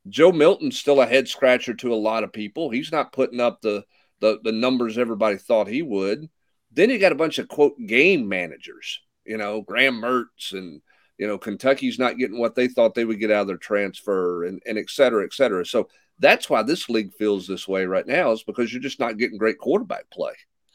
Joe 0.08 0.32
Milton's 0.32 0.78
still 0.78 1.00
a 1.00 1.06
head 1.06 1.28
scratcher 1.28 1.74
to 1.74 1.92
a 1.92 1.96
lot 1.96 2.24
of 2.24 2.32
people. 2.32 2.70
He's 2.70 2.92
not 2.92 3.12
putting 3.12 3.40
up 3.40 3.60
the, 3.60 3.84
the, 4.20 4.40
the 4.42 4.52
numbers 4.52 4.98
everybody 4.98 5.36
thought 5.36 5.68
he 5.68 5.82
would. 5.82 6.28
Then 6.72 6.90
you 6.90 6.98
got 6.98 7.12
a 7.12 7.16
bunch 7.16 7.38
of 7.38 7.48
quote 7.48 7.76
game 7.86 8.28
managers, 8.28 9.00
you 9.24 9.36
know, 9.36 9.62
Graham 9.62 10.00
Mertz 10.00 10.52
and 10.52 10.80
you 11.18 11.26
know, 11.26 11.36
Kentucky's 11.36 11.98
not 11.98 12.16
getting 12.16 12.38
what 12.38 12.54
they 12.54 12.68
thought 12.68 12.94
they 12.94 13.04
would 13.04 13.18
get 13.18 13.32
out 13.32 13.40
of 13.40 13.46
their 13.48 13.56
transfer 13.56 14.44
and, 14.44 14.62
and 14.64 14.78
et 14.78 14.88
cetera, 14.88 15.24
et 15.24 15.32
cetera. 15.32 15.66
So 15.66 15.88
that's 16.20 16.48
why 16.48 16.62
this 16.62 16.88
league 16.88 17.12
feels 17.14 17.44
this 17.46 17.66
way 17.66 17.86
right 17.86 18.06
now, 18.06 18.30
is 18.30 18.44
because 18.44 18.72
you're 18.72 18.80
just 18.80 19.00
not 19.00 19.18
getting 19.18 19.36
great 19.36 19.58
quarterback 19.58 20.08
play. 20.10 20.34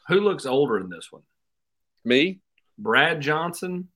Who 0.10 0.20
looks 0.20 0.46
older 0.46 0.77
in 0.77 0.89
this 0.89 1.13
one? 1.13 1.22
Me? 2.03 2.41
Brad 2.77 3.22
Johnson 3.22 3.88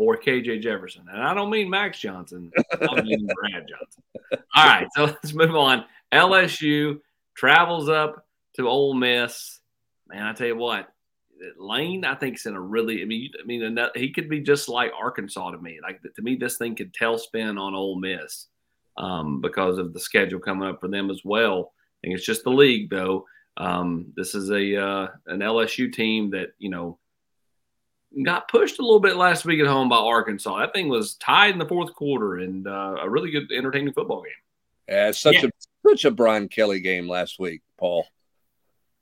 or 0.00 0.16
KJ 0.16 0.62
Jefferson. 0.62 1.04
And 1.12 1.22
I 1.22 1.34
don't 1.34 1.50
mean 1.50 1.68
Max 1.68 1.98
Johnson, 1.98 2.50
I 2.80 3.02
mean 3.02 3.26
Brad 3.34 3.68
Johnson. 3.68 4.02
All 4.56 4.64
right, 4.64 4.88
so 4.96 5.04
let's 5.04 5.34
move 5.34 5.54
on. 5.54 5.84
LSU 6.10 7.00
travels 7.34 7.90
up 7.90 8.26
to 8.56 8.66
Ole 8.66 8.94
Miss. 8.94 9.60
Man, 10.08 10.22
I 10.22 10.32
tell 10.32 10.46
you 10.46 10.56
what, 10.56 10.88
Lane, 11.58 12.06
I 12.06 12.14
think, 12.14 12.36
is 12.36 12.46
in 12.46 12.54
a 12.54 12.60
really. 12.60 13.02
I 13.02 13.04
mean, 13.04 13.30
I 13.38 13.44
mean, 13.44 13.78
he 13.94 14.10
could 14.10 14.30
be 14.30 14.40
just 14.40 14.70
like 14.70 14.90
Arkansas 14.98 15.50
to 15.50 15.58
me. 15.58 15.80
Like 15.82 16.00
to 16.02 16.22
me, 16.22 16.34
this 16.34 16.56
thing 16.56 16.74
could 16.74 16.94
tailspin 16.94 17.60
on 17.60 17.74
Ole 17.74 18.00
Miss 18.00 18.46
um, 18.96 19.42
because 19.42 19.76
of 19.76 19.92
the 19.92 20.00
schedule 20.00 20.40
coming 20.40 20.66
up 20.66 20.80
for 20.80 20.88
them 20.88 21.10
as 21.10 21.20
well. 21.26 21.74
Think 22.00 22.14
it's 22.14 22.24
just 22.24 22.44
the 22.44 22.50
league, 22.50 22.88
though. 22.88 23.26
Um, 23.58 24.14
this 24.16 24.34
is 24.34 24.50
a 24.50 24.82
uh, 24.82 25.08
an 25.26 25.40
LSU 25.40 25.92
team 25.92 26.30
that 26.30 26.54
you 26.58 26.70
know 26.70 26.98
got 28.24 28.48
pushed 28.48 28.78
a 28.78 28.82
little 28.82 29.00
bit 29.00 29.16
last 29.16 29.44
week 29.44 29.60
at 29.60 29.66
home 29.66 29.88
by 29.88 29.96
Arkansas. 29.96 30.58
That 30.58 30.72
thing 30.72 30.88
was 30.88 31.14
tied 31.14 31.52
in 31.52 31.58
the 31.58 31.66
fourth 31.66 31.94
quarter 31.94 32.36
and 32.36 32.66
uh, 32.66 32.96
a 33.02 33.08
really 33.08 33.30
good, 33.30 33.50
entertaining 33.52 33.92
football 33.92 34.22
game. 34.22 34.32
Yeah, 34.88 35.10
such 35.12 35.34
yeah. 35.34 35.46
a 35.46 35.88
such 35.88 36.04
a 36.04 36.10
Brian 36.10 36.48
Kelly 36.48 36.80
game 36.80 37.08
last 37.08 37.38
week, 37.38 37.62
Paul. 37.78 38.06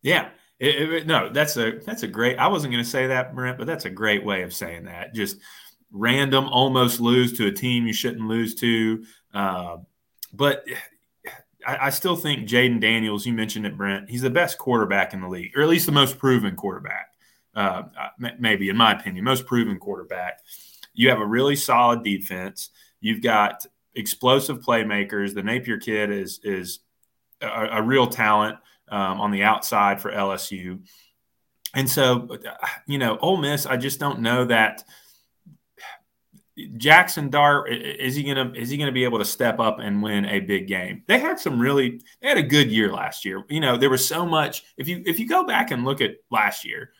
Yeah. 0.03 0.29
It, 0.61 0.93
it, 0.93 1.07
no, 1.07 1.29
that's 1.29 1.57
a 1.57 1.79
that's 1.87 2.03
a 2.03 2.09
great. 2.09 2.37
I 2.37 2.49
wasn't 2.49 2.73
going 2.73 2.83
to 2.83 2.91
say 2.91 3.07
that, 3.07 3.35
Brent, 3.35 3.59
but 3.59 3.67
that's 3.67 3.85
a 3.85 3.91
great 3.91 4.25
way 4.25 4.43
of 4.43 4.53
saying 4.53 4.87
that. 4.87 5.15
Just 5.15 5.38
random, 5.93 6.47
almost 6.47 7.00
lose 7.00 7.33
to 7.35 7.47
a 7.47 7.53
team 7.53 7.87
you 7.87 7.93
shouldn't 7.93 8.27
lose 8.27 8.57
to. 8.57 9.05
Uh, 9.33 9.77
but 10.33 10.65
I, 11.65 11.87
I, 11.87 11.91
still 11.91 12.17
think 12.17 12.49
Jayden 12.49 12.81
Daniels. 12.81 13.25
You 13.25 13.35
mentioned 13.35 13.67
it, 13.67 13.77
Brent. 13.77 14.11
He's 14.11 14.23
the 14.23 14.31
best 14.31 14.59
quarterback 14.59 15.15
in 15.15 15.21
the 15.21 15.29
league, 15.29 15.57
or 15.57 15.62
at 15.62 15.69
least 15.69 15.87
the 15.87 15.93
most 15.93 16.19
proven 16.19 16.57
quarterback 16.57 17.08
uh, 17.55 17.83
maybe 18.38 18.69
in 18.69 18.76
my 18.76 18.93
opinion, 18.93 19.25
most 19.25 19.47
proven 19.47 19.78
quarterback. 19.78 20.40
You 20.95 21.11
have 21.11 21.21
a 21.21 21.26
really 21.26 21.57
solid 21.57 22.02
defense. 22.02 22.71
You've 23.00 23.23
got 23.23 23.67
explosive 23.95 24.61
playmakers. 24.61 25.35
The 25.35 25.43
Nabers 25.43 25.83
kid 25.83 26.11
is 26.11 26.40
is 26.43 26.81
a, 27.40 27.69
a 27.73 27.83
real 27.83 28.07
talent 28.07 28.59
um, 28.88 29.21
on 29.21 29.31
the 29.31 29.43
outside 29.43 30.00
for 30.00 30.11
LSU. 30.11 30.81
And 31.75 31.88
so, 31.88 32.28
you 32.87 32.99
know, 32.99 33.19
Ole 33.19 33.37
Miss, 33.37 33.67
I 33.67 33.76
just 33.76 34.00
don't 34.00 34.21
know 34.21 34.47
that 34.47 34.85
Jackson 36.76 37.31
Dart 37.31 37.71
is 37.71 38.17
he 38.17 38.23
gonna 38.23 38.52
is 38.55 38.71
he 38.71 38.76
gonna 38.76 38.93
be 38.93 39.05
able 39.05 39.19
to 39.19 39.25
step 39.25 39.61
up 39.61 39.78
and 39.78 40.02
win 40.02 40.25
a 40.25 40.40
big 40.40 40.67
game? 40.67 41.02
They 41.07 41.19
had 41.19 41.38
some 41.38 41.61
really 41.61 42.00
they 42.21 42.28
had 42.28 42.38
a 42.38 42.43
good 42.43 42.71
year 42.71 42.93
last 42.93 43.25
year. 43.25 43.45
You 43.49 43.61
know, 43.61 43.76
there 43.76 43.90
was 43.90 44.07
so 44.07 44.26
much. 44.26 44.64
If 44.76 44.88
you 44.88 45.02
if 45.07 45.19
you 45.19 45.28
go 45.28 45.45
back 45.45 45.71
and 45.71 45.85
look 45.85 46.00
at 46.00 46.17
last 46.31 46.64
year, 46.64 46.90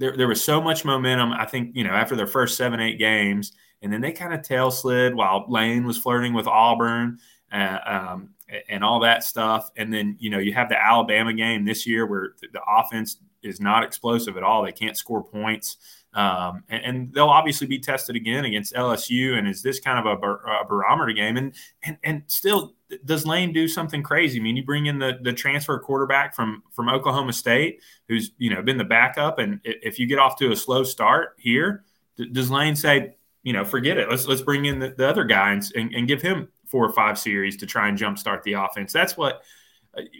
there, 0.00 0.16
there 0.16 0.28
was 0.28 0.42
so 0.42 0.60
much 0.60 0.84
momentum. 0.84 1.32
I 1.32 1.44
think, 1.44 1.76
you 1.76 1.84
know, 1.84 1.90
after 1.90 2.16
their 2.16 2.26
first 2.26 2.56
seven, 2.56 2.80
eight 2.80 2.98
games, 2.98 3.52
and 3.82 3.92
then 3.92 4.00
they 4.00 4.12
kind 4.12 4.32
of 4.32 4.42
tail 4.42 4.70
slid 4.70 5.14
while 5.14 5.44
Lane 5.46 5.84
was 5.84 5.98
flirting 5.98 6.32
with 6.32 6.46
Auburn 6.46 7.18
uh, 7.52 7.78
um, 7.86 8.30
and 8.68 8.82
all 8.82 9.00
that 9.00 9.24
stuff. 9.24 9.70
And 9.76 9.92
then, 9.92 10.16
you 10.18 10.30
know, 10.30 10.38
you 10.38 10.54
have 10.54 10.70
the 10.70 10.82
Alabama 10.82 11.34
game 11.34 11.64
this 11.64 11.86
year 11.86 12.06
where 12.06 12.34
the, 12.40 12.48
the 12.54 12.62
offense 12.66 13.18
is 13.42 13.60
not 13.60 13.84
explosive 13.84 14.36
at 14.36 14.42
all. 14.42 14.62
They 14.64 14.72
can't 14.72 14.96
score 14.96 15.22
points. 15.22 15.76
Um, 16.12 16.64
and, 16.68 16.84
and, 16.84 17.14
they'll 17.14 17.28
obviously 17.28 17.68
be 17.68 17.78
tested 17.78 18.16
again 18.16 18.44
against 18.44 18.74
LSU. 18.74 19.38
And 19.38 19.46
is 19.46 19.62
this 19.62 19.78
kind 19.78 19.96
of 19.96 20.06
a, 20.06 20.16
bar, 20.16 20.40
a, 20.60 20.64
barometer 20.64 21.12
game? 21.12 21.36
And, 21.36 21.54
and 21.84 21.96
and 22.02 22.22
still, 22.26 22.74
does 23.04 23.24
Lane 23.24 23.52
do 23.52 23.68
something 23.68 24.02
crazy? 24.02 24.40
I 24.40 24.42
mean, 24.42 24.56
you 24.56 24.64
bring 24.64 24.86
in 24.86 24.98
the 24.98 25.20
the 25.22 25.32
transfer 25.32 25.78
quarterback 25.78 26.34
from 26.34 26.64
from 26.72 26.88
Oklahoma 26.88 27.32
State, 27.32 27.80
who's 28.08 28.32
you 28.38 28.52
know 28.52 28.60
been 28.60 28.76
the 28.76 28.84
backup, 28.84 29.38
and 29.38 29.60
if 29.62 30.00
you 30.00 30.06
get 30.08 30.18
off 30.18 30.36
to 30.38 30.50
a 30.50 30.56
slow 30.56 30.82
start 30.82 31.36
here, 31.38 31.84
does 32.32 32.50
Lane 32.50 32.74
say, 32.74 33.14
you 33.44 33.52
know, 33.52 33.64
forget 33.64 33.96
it, 33.96 34.10
let's 34.10 34.26
let's 34.26 34.42
bring 34.42 34.64
in 34.64 34.80
the, 34.80 34.90
the 34.90 35.08
other 35.08 35.24
guy 35.24 35.52
and, 35.52 35.64
and, 35.76 35.94
and 35.94 36.08
give 36.08 36.22
him 36.22 36.48
four 36.66 36.84
or 36.84 36.92
five 36.92 37.18
series 37.18 37.56
to 37.58 37.66
try 37.66 37.88
and 37.88 37.96
jumpstart 37.96 38.42
the 38.42 38.54
offense? 38.54 38.92
That's 38.92 39.16
what 39.16 39.42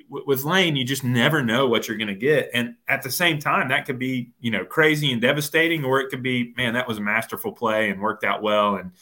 with 0.09 0.45
Lane, 0.45 0.77
you 0.77 0.85
just 0.85 1.05
never 1.05 1.43
know 1.43 1.69
what 1.69 1.87
you're 1.87 1.97
going 1.97 2.09
to 2.09 2.15
get. 2.15 2.51
And 2.53 2.75
at 2.89 3.03
the 3.03 3.11
same 3.11 3.39
time, 3.39 3.69
that 3.69 3.87
could 3.87 3.99
be, 3.99 4.33
you 4.41 4.51
know, 4.51 4.65
crazy 4.65 5.13
and 5.13 5.23
devastating, 5.23 5.85
or 5.85 6.01
it 6.01 6.11
could 6.11 6.23
be, 6.23 6.53
man, 6.57 6.75
that 6.75 6.89
was 6.89 6.99
a 6.99 7.01
masterful 7.01 7.53
play 7.53 7.91
and 7.91 8.01
worked 8.01 8.25
out 8.25 8.43
well. 8.43 8.77
And, 8.77 8.93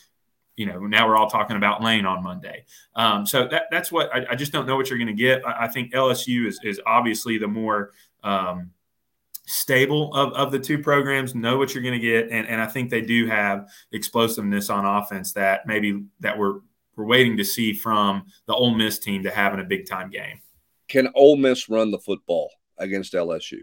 you 0.56 0.66
know, 0.66 0.80
now 0.80 1.08
we're 1.08 1.16
all 1.16 1.30
talking 1.30 1.56
about 1.56 1.82
Lane 1.82 2.04
on 2.04 2.22
Monday. 2.22 2.64
Um, 2.94 3.24
so 3.24 3.48
that, 3.48 3.64
that's 3.70 3.90
what 3.90 4.14
I, 4.14 4.26
I, 4.30 4.34
just 4.34 4.52
don't 4.52 4.66
know 4.66 4.76
what 4.76 4.90
you're 4.90 4.98
going 4.98 5.06
to 5.06 5.14
get. 5.14 5.46
I, 5.46 5.64
I, 5.64 5.68
think 5.68 5.92
LSU 5.92 6.46
is, 6.46 6.60
is 6.62 6.80
obviously 6.84 7.38
the 7.38 7.48
more 7.48 7.92
um, 8.22 8.72
stable 9.46 10.12
of, 10.14 10.32
of 10.34 10.52
the 10.52 10.58
two 10.58 10.78
programs, 10.78 11.34
know 11.34 11.56
what 11.56 11.74
you're 11.74 11.82
going 11.82 11.98
to 11.98 12.06
get. 12.06 12.30
And, 12.30 12.46
and 12.46 12.60
I 12.60 12.66
think 12.66 12.90
they 12.90 13.00
do 13.00 13.26
have 13.26 13.68
explosiveness 13.92 14.68
on 14.68 14.84
offense 14.84 15.32
that 15.32 15.66
maybe 15.66 16.04
that 16.20 16.36
we're 16.36 16.60
we're 16.96 17.06
waiting 17.06 17.36
to 17.36 17.44
see 17.44 17.72
from 17.72 18.24
the 18.46 18.54
Ole 18.54 18.74
Miss 18.74 18.98
team 18.98 19.22
to 19.22 19.30
having 19.30 19.60
a 19.60 19.64
big 19.64 19.88
time 19.88 20.10
game. 20.10 20.40
Can 20.88 21.08
Ole 21.14 21.36
Miss 21.36 21.68
run 21.68 21.90
the 21.90 21.98
football 21.98 22.50
against 22.78 23.12
LSU? 23.12 23.60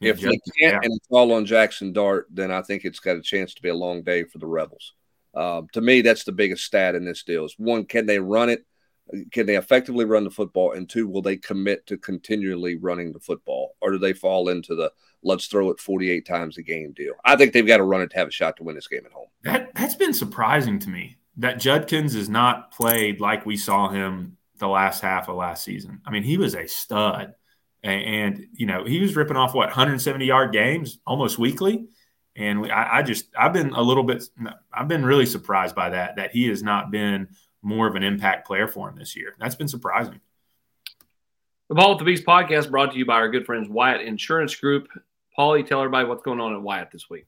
If 0.00 0.20
they 0.20 0.38
can't 0.60 0.84
and 0.84 0.94
it's 0.94 1.06
all 1.10 1.32
on 1.32 1.46
Jackson 1.46 1.92
Dart, 1.92 2.26
then 2.30 2.50
I 2.50 2.62
think 2.62 2.84
it's 2.84 3.00
got 3.00 3.16
a 3.16 3.22
chance 3.22 3.54
to 3.54 3.62
be 3.62 3.70
a 3.70 3.74
long 3.74 4.02
day 4.02 4.24
for 4.24 4.38
the 4.38 4.46
Rebels. 4.46 4.92
Um, 5.34 5.68
to 5.72 5.80
me, 5.80 6.02
that's 6.02 6.24
the 6.24 6.32
biggest 6.32 6.64
stat 6.64 6.94
in 6.94 7.04
this 7.04 7.22
deal. 7.22 7.44
Is 7.44 7.54
one, 7.58 7.84
can 7.84 8.06
they 8.06 8.18
run 8.18 8.48
it? 8.48 8.64
Can 9.30 9.46
they 9.46 9.56
effectively 9.56 10.04
run 10.04 10.24
the 10.24 10.30
football? 10.30 10.72
And 10.72 10.88
two, 10.88 11.06
will 11.06 11.22
they 11.22 11.36
commit 11.36 11.86
to 11.86 11.96
continually 11.96 12.76
running 12.76 13.12
the 13.12 13.20
football, 13.20 13.76
or 13.80 13.92
do 13.92 13.98
they 13.98 14.12
fall 14.12 14.48
into 14.48 14.74
the 14.74 14.92
let's 15.22 15.46
throw 15.46 15.70
it 15.70 15.80
48 15.80 16.26
times 16.26 16.58
a 16.58 16.62
game 16.62 16.92
deal? 16.92 17.14
I 17.24 17.36
think 17.36 17.52
they've 17.52 17.66
got 17.66 17.76
to 17.76 17.84
run 17.84 18.02
it 18.02 18.10
to 18.10 18.16
have 18.18 18.28
a 18.28 18.32
shot 18.32 18.56
to 18.56 18.64
win 18.64 18.74
this 18.74 18.88
game 18.88 19.06
at 19.06 19.12
home. 19.12 19.28
That 19.44 19.74
that's 19.74 19.94
been 19.94 20.14
surprising 20.14 20.78
to 20.80 20.88
me 20.88 21.16
that 21.36 21.60
Judkins 21.60 22.14
has 22.14 22.28
not 22.28 22.72
played 22.72 23.20
like 23.20 23.46
we 23.46 23.56
saw 23.56 23.88
him 23.88 24.35
the 24.58 24.68
last 24.68 25.02
half 25.02 25.28
of 25.28 25.36
last 25.36 25.64
season. 25.64 26.00
I 26.04 26.10
mean, 26.10 26.22
he 26.22 26.38
was 26.38 26.54
a 26.54 26.66
stud. 26.66 27.34
And, 27.82 28.46
you 28.52 28.66
know 28.66 28.84
he 28.84 29.00
was 29.00 29.14
ripping 29.14 29.36
off 29.36 29.54
what 29.54 29.68
170 29.68 30.24
yard 30.24 30.52
games 30.52 30.98
almost 31.06 31.38
weekly? 31.38 31.86
And 32.34 32.66
I, 32.72 32.98
I, 32.98 33.02
just 33.02 33.26
i've 33.38 33.52
been 33.52 33.70
a 33.74 33.80
little 33.80 34.02
bit 34.02 34.24
i've 34.72 34.88
been 34.88 35.04
really 35.04 35.26
surprised 35.26 35.76
by 35.76 35.90
that 35.90 36.16
that 36.16 36.32
he 36.32 36.48
has 36.48 36.64
not 36.64 36.90
been 36.90 37.28
more 37.62 37.86
of 37.86 37.94
an 37.94 38.02
impact 38.02 38.44
player 38.44 38.66
for 38.66 38.88
him 38.88 38.96
this 38.96 39.14
year. 39.14 39.36
That's 39.38 39.54
been 39.54 39.68
surprising. 39.68 40.20
The 41.68 41.76
ball 41.76 41.90
with 41.90 42.00
the 42.00 42.04
beast 42.06 42.24
podcast 42.24 42.72
brought 42.72 42.90
to 42.90 42.98
you 42.98 43.06
by 43.06 43.14
our 43.14 43.28
good 43.28 43.46
friends 43.46 43.68
wyatt 43.68 44.00
insurance 44.00 44.56
group. 44.56 44.88
Paulie 45.38 45.64
tell 45.64 45.78
everybody 45.78 46.08
what's 46.08 46.22
going 46.22 46.40
on 46.40 46.54
at 46.54 46.62
wyatt 46.62 46.90
this 46.90 47.08
week 47.08 47.26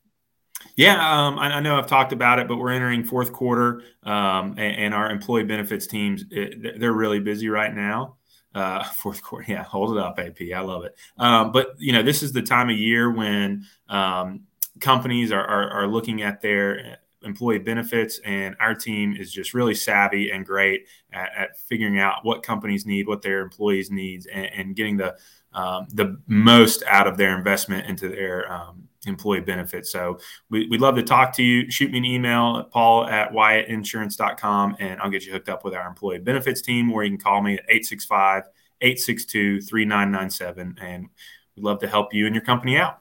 yeah, 0.79 1.27
um, 1.27 1.41
I, 1.41 1.57
I, 1.57 1.61
know 1.61 1.77
I've 1.77 1.89
talked 1.89 2.13
about 2.13 2.39
it, 2.39 2.47
but 2.47 2.59
we're 2.59 2.71
entering 2.71 3.03
fourth 3.03 3.33
quarter, 3.33 3.83
um, 4.05 4.55
and, 4.57 4.77
and, 4.77 4.95
our 4.95 5.11
employee 5.11 5.43
benefits 5.43 5.89
teams 5.89 6.25
it, 6.31 6.79
they're 6.79 6.93
really 6.93 7.19
busy 7.19 7.49
right 7.49 7.75
now 7.75 8.15
uh, 8.55 8.85
fourth 8.95 9.21
quarter. 9.21 9.45
Yeah, 9.49 9.65
hold 9.65 9.97
it 9.97 10.01
up, 10.01 10.21
AP. 10.21 10.37
I 10.55 10.61
love 10.61 10.85
it. 10.85 10.95
Um, 11.19 11.51
but 11.51 11.75
you 11.79 11.93
know, 11.93 12.03
this 12.05 12.23
is 12.23 12.33
the 12.33 12.43
time 12.43 12.71
of 12.71 12.79
year 12.79 13.11
when 13.11 13.67
um, 13.89 14.43
companies 14.79 15.33
are, 15.33 15.45
are, 15.45 15.69
are 15.71 15.89
looking 15.89 16.23
at 16.23 16.41
their 16.41 16.99
employee 17.25 17.59
benefits, 17.59 18.21
and 18.25 18.55
our 18.61 18.77
team 18.77 19.17
is 19.17 19.33
just 19.33 19.55
really 19.55 19.75
savvy 19.75 20.31
and 20.31 20.47
great 20.47 20.87
at, 21.13 21.31
at 21.37 21.59
figuring 21.59 21.99
out 21.99 22.25
what 22.25 22.45
companies 22.45 22.87
need, 22.87 23.09
what 23.09 23.21
their 23.21 23.41
employees 23.41 23.91
needs, 23.91 24.27
and, 24.27 24.47
and 24.47 24.77
getting 24.77 24.97
the 24.97 25.17
um, 25.55 25.89
the 25.93 26.21
most 26.29 26.85
out 26.87 27.09
of 27.09 27.17
their 27.17 27.37
investment 27.37 27.89
into 27.89 28.09
their 28.09 28.53
um, 28.53 28.88
employee 29.09 29.41
benefits. 29.41 29.91
So 29.91 30.19
we, 30.51 30.69
would 30.69 30.81
love 30.81 30.97
to 30.97 31.03
talk 31.03 31.33
to 31.35 31.43
you. 31.43 31.71
Shoot 31.71 31.91
me 31.91 31.99
an 31.99 32.05
email, 32.05 32.65
paul 32.65 33.07
at 33.07 33.33
wyattinsurance.com, 33.33 34.77
and 34.79 35.01
I'll 35.01 35.11
get 35.11 35.27
you 35.27 35.33
hooked 35.33 35.49
up 35.49 35.65
with 35.65 35.75
our 35.75 35.87
employee 35.87 36.19
benefits 36.19 36.63
team, 36.63 36.93
or 36.93 37.05
you 37.05 37.11
can 37.11 37.19
call 37.19 37.43
me 37.43 37.55
at 37.55 37.65
865 37.69 38.45
862 38.81 39.63
3997. 39.63 40.77
And 40.81 41.09
we'd 41.57 41.65
love 41.65 41.81
to 41.81 41.89
help 41.89 42.15
you 42.15 42.27
and 42.27 42.35
your 42.35 42.45
company 42.45 42.77
out. 42.77 43.01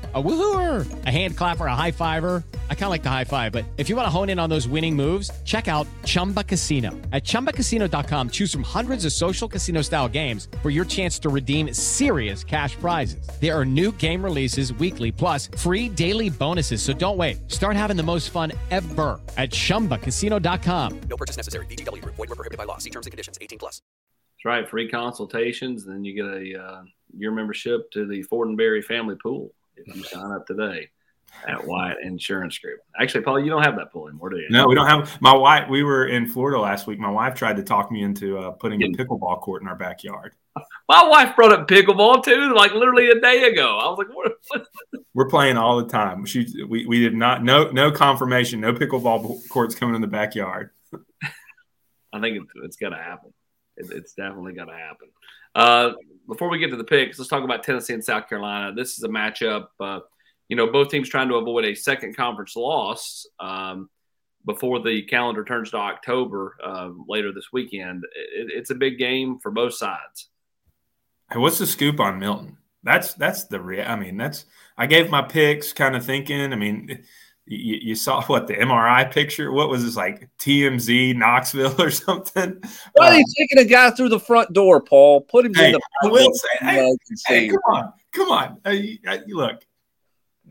A 0.13 0.21
woohooer, 0.21 1.05
a 1.05 1.09
hand 1.09 1.37
clapper, 1.37 1.67
a 1.67 1.75
high 1.75 1.91
fiver. 1.91 2.43
I 2.69 2.73
kind 2.73 2.85
of 2.85 2.89
like 2.89 3.03
the 3.03 3.09
high 3.09 3.23
five, 3.23 3.53
but 3.53 3.63
if 3.77 3.87
you 3.87 3.95
want 3.95 4.07
to 4.07 4.09
hone 4.09 4.29
in 4.29 4.39
on 4.39 4.49
those 4.49 4.67
winning 4.67 4.93
moves, 4.93 5.31
check 5.45 5.69
out 5.69 5.87
Chumba 6.03 6.43
Casino. 6.43 6.89
At 7.13 7.23
ChumbaCasino.com, 7.23 8.31
choose 8.31 8.51
from 8.51 8.63
hundreds 8.63 9.05
of 9.05 9.13
social 9.13 9.47
casino 9.47 9.83
style 9.83 10.09
games 10.09 10.49
for 10.61 10.69
your 10.69 10.83
chance 10.83 11.17
to 11.19 11.29
redeem 11.29 11.73
serious 11.73 12.43
cash 12.43 12.75
prizes. 12.75 13.25
There 13.39 13.57
are 13.57 13.63
new 13.63 13.93
game 13.93 14.21
releases 14.21 14.73
weekly, 14.73 15.13
plus 15.13 15.47
free 15.57 15.87
daily 15.87 16.29
bonuses. 16.29 16.81
So 16.81 16.91
don't 16.91 17.15
wait. 17.15 17.49
Start 17.49 17.77
having 17.77 17.95
the 17.95 18.03
most 18.03 18.31
fun 18.31 18.51
ever 18.69 19.17
at 19.37 19.51
ChumbaCasino.com. 19.51 21.01
No 21.09 21.15
purchase 21.15 21.37
necessary. 21.37 21.65
VGW. 21.67 22.03
Void 22.03 22.17
were 22.17 22.27
prohibited 22.27 22.57
by 22.57 22.65
law. 22.65 22.79
See 22.79 22.89
terms 22.89 23.07
and 23.07 23.11
conditions. 23.11 23.37
18 23.39 23.59
plus. 23.59 23.81
That's 24.35 24.45
right. 24.45 24.67
Free 24.67 24.89
consultations. 24.89 25.85
Then 25.85 26.03
you 26.03 26.15
get 26.15 26.25
a 26.25 26.61
uh, 26.61 26.81
year 27.15 27.31
membership 27.31 27.89
to 27.91 28.05
the 28.05 28.25
Fortenberry 28.25 28.83
family 28.83 29.15
pool 29.15 29.53
if 29.85 29.95
you 29.95 30.03
sign 30.03 30.31
up 30.31 30.45
today 30.47 30.89
at 31.47 31.65
Wyatt 31.65 31.97
Insurance 32.03 32.57
Group. 32.59 32.79
Actually, 32.99 33.23
Paul, 33.23 33.39
you 33.39 33.49
don't 33.49 33.63
have 33.63 33.75
that 33.77 33.91
pool 33.91 34.07
anymore, 34.07 34.29
do 34.29 34.37
you? 34.37 34.47
No, 34.49 34.67
we 34.67 34.75
don't 34.75 34.87
have. 34.87 35.19
My 35.21 35.35
wife. 35.35 35.69
We 35.69 35.83
were 35.83 36.07
in 36.07 36.27
Florida 36.27 36.59
last 36.59 36.87
week. 36.87 36.99
My 36.99 37.09
wife 37.09 37.35
tried 37.35 37.55
to 37.57 37.63
talk 37.63 37.91
me 37.91 38.03
into 38.03 38.37
uh, 38.37 38.51
putting 38.51 38.81
a 38.83 38.87
pickleball 38.87 39.41
court 39.41 39.61
in 39.61 39.67
our 39.67 39.75
backyard. 39.75 40.33
My 40.89 41.07
wife 41.07 41.35
brought 41.35 41.53
up 41.53 41.67
pickleball 41.67 42.23
too, 42.23 42.53
like 42.53 42.73
literally 42.73 43.09
a 43.09 43.19
day 43.19 43.43
ago. 43.43 43.77
I 43.77 43.89
was 43.89 43.97
like, 43.97 44.15
what? 44.15 44.65
We're 45.13 45.29
playing 45.29 45.57
all 45.57 45.77
the 45.81 45.89
time. 45.89 46.25
She, 46.25 46.65
we, 46.67 46.85
we 46.85 46.99
did 46.99 47.15
not 47.15 47.43
no 47.43 47.71
no 47.71 47.91
confirmation, 47.91 48.59
no 48.59 48.73
pickleball 48.73 49.47
courts 49.49 49.75
coming 49.75 49.95
in 49.95 50.01
the 50.01 50.07
backyard. 50.07 50.71
I 52.13 52.19
think 52.19 52.41
it's, 52.41 52.51
it's 52.63 52.75
got 52.75 52.89
to 52.89 52.97
happen. 52.97 53.33
It, 53.77 53.89
it's 53.91 54.13
definitely 54.13 54.53
going 54.53 54.67
to 54.67 54.75
happen. 54.75 55.07
Uh, 55.55 55.91
before 56.31 56.49
we 56.49 56.57
get 56.57 56.69
to 56.69 56.77
the 56.77 56.83
picks, 56.85 57.19
let's 57.19 57.29
talk 57.29 57.43
about 57.43 57.61
Tennessee 57.61 57.93
and 57.93 58.01
South 58.03 58.29
Carolina. 58.29 58.73
This 58.73 58.97
is 58.97 59.03
a 59.03 59.09
matchup. 59.09 59.67
Uh, 59.81 59.99
you 60.47 60.55
know, 60.55 60.71
both 60.71 60.87
teams 60.87 61.09
trying 61.09 61.27
to 61.27 61.35
avoid 61.35 61.65
a 61.65 61.75
second 61.75 62.15
conference 62.15 62.55
loss 62.55 63.27
um, 63.41 63.89
before 64.45 64.79
the 64.79 65.01
calendar 65.01 65.43
turns 65.43 65.71
to 65.71 65.77
October 65.77 66.55
uh, 66.63 66.91
later 67.05 67.33
this 67.33 67.47
weekend. 67.51 68.05
It, 68.15 68.49
it's 68.49 68.69
a 68.69 68.75
big 68.75 68.97
game 68.97 69.39
for 69.39 69.51
both 69.51 69.73
sides. 69.73 70.29
Hey, 71.29 71.37
what's 71.37 71.59
the 71.59 71.67
scoop 71.67 71.99
on 71.99 72.17
Milton? 72.17 72.55
That's 72.81 73.13
that's 73.13 73.43
the 73.43 73.59
real. 73.59 73.85
I 73.85 73.97
mean, 73.97 74.15
that's 74.15 74.45
I 74.77 74.87
gave 74.87 75.09
my 75.09 75.21
picks, 75.21 75.73
kind 75.73 75.97
of 75.97 76.05
thinking. 76.05 76.53
I 76.53 76.55
mean 76.55 77.03
you, 77.45 77.79
you, 77.81 77.95
saw 77.95 78.21
what 78.25 78.47
the 78.47 78.53
MRI 78.53 79.11
picture? 79.11 79.51
What 79.51 79.69
was 79.69 79.83
this 79.83 79.95
like 79.95 80.29
TMZ 80.39 81.15
Knoxville 81.15 81.81
or 81.81 81.91
something? 81.91 82.61
Why 82.93 83.07
are 83.07 83.15
you 83.15 83.23
uh, 83.23 83.33
taking 83.37 83.59
a 83.59 83.65
guy 83.65 83.91
through 83.91 84.09
the 84.09 84.19
front 84.19 84.53
door, 84.53 84.81
Paul? 84.81 85.21
Put 85.21 85.45
him 85.45 85.53
hey, 85.53 85.67
in 85.67 85.71
the. 85.73 85.81
I 86.03 86.07
will 86.07 86.33
say, 86.33 86.47
hey, 86.59 86.95
hey, 87.27 87.47
come 87.49 87.59
on, 87.67 87.93
come 88.11 88.31
on. 88.31 88.61
Hey, 88.63 88.99
look, 89.27 89.63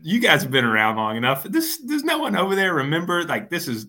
you 0.01 0.19
guys 0.19 0.41
have 0.43 0.51
been 0.51 0.65
around 0.65 0.97
long 0.97 1.17
enough. 1.17 1.43
This 1.43 1.79
there's 1.85 2.03
no 2.03 2.19
one 2.19 2.35
over 2.35 2.55
there. 2.55 2.73
Remember, 2.73 3.23
like 3.23 3.49
this 3.49 3.67
is 3.67 3.87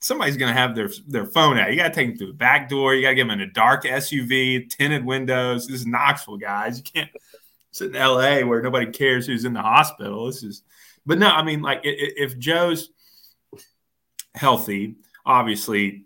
somebody's 0.00 0.36
going 0.36 0.52
to 0.52 0.58
have 0.58 0.74
their 0.74 0.90
their 1.06 1.26
phone 1.26 1.58
out. 1.58 1.70
You 1.70 1.76
got 1.76 1.88
to 1.88 1.94
take 1.94 2.08
them 2.08 2.18
through 2.18 2.28
the 2.28 2.32
back 2.34 2.68
door. 2.68 2.94
You 2.94 3.02
got 3.02 3.10
to 3.10 3.14
get 3.14 3.22
them 3.22 3.30
in 3.30 3.40
a 3.40 3.52
dark 3.52 3.84
SUV, 3.84 4.68
tinted 4.70 5.04
windows. 5.04 5.66
This 5.66 5.80
is 5.80 5.86
Knoxville, 5.86 6.38
guys. 6.38 6.78
You 6.78 6.84
can't 6.84 7.10
sit 7.70 7.90
in 7.90 7.96
L.A. 7.96 8.44
where 8.44 8.62
nobody 8.62 8.86
cares 8.90 9.26
who's 9.26 9.44
in 9.44 9.52
the 9.52 9.62
hospital. 9.62 10.26
This 10.26 10.42
is 10.42 10.62
but 11.08 11.18
no, 11.18 11.28
I 11.28 11.42
mean, 11.42 11.62
like 11.62 11.80
if 11.84 12.38
Joe's 12.38 12.90
healthy, 14.34 14.96
obviously 15.24 16.04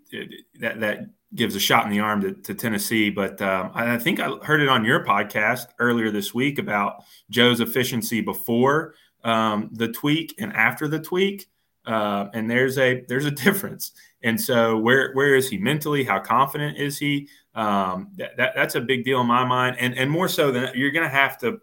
that 0.61 0.79
that 0.79 1.09
gives 1.35 1.55
a 1.55 1.59
shot 1.59 1.83
in 1.85 1.91
the 1.91 1.99
arm 1.99 2.21
to, 2.21 2.31
to 2.31 2.53
Tennessee. 2.53 3.09
But 3.09 3.41
um, 3.41 3.71
I 3.73 3.97
think 3.97 4.21
I 4.21 4.29
heard 4.43 4.61
it 4.61 4.69
on 4.69 4.85
your 4.85 5.03
podcast 5.03 5.67
earlier 5.77 6.09
this 6.09 6.33
week 6.33 6.57
about 6.57 7.03
Joe's 7.29 7.59
efficiency 7.59 8.21
before 8.21 8.95
um, 9.25 9.69
the 9.73 9.89
tweak 9.89 10.35
and 10.39 10.53
after 10.53 10.87
the 10.87 10.99
tweak. 10.99 11.49
Uh, 11.85 12.29
and 12.33 12.49
there's 12.49 12.77
a 12.77 13.03
there's 13.09 13.25
a 13.25 13.31
difference. 13.31 13.91
And 14.21 14.39
so 14.39 14.77
where 14.77 15.11
where 15.13 15.35
is 15.35 15.49
he 15.49 15.57
mentally? 15.57 16.05
How 16.05 16.19
confident 16.19 16.77
is 16.77 16.97
he? 16.97 17.27
Um, 17.55 18.11
that, 18.15 18.37
that, 18.37 18.53
that's 18.55 18.75
a 18.75 18.81
big 18.81 19.03
deal 19.03 19.19
in 19.19 19.27
my 19.27 19.43
mind. 19.43 19.75
And 19.81 19.97
and 19.97 20.09
more 20.09 20.29
so 20.29 20.49
than 20.49 20.69
you're 20.75 20.91
going 20.91 21.03
to 21.03 21.13
have 21.13 21.37
to. 21.39 21.59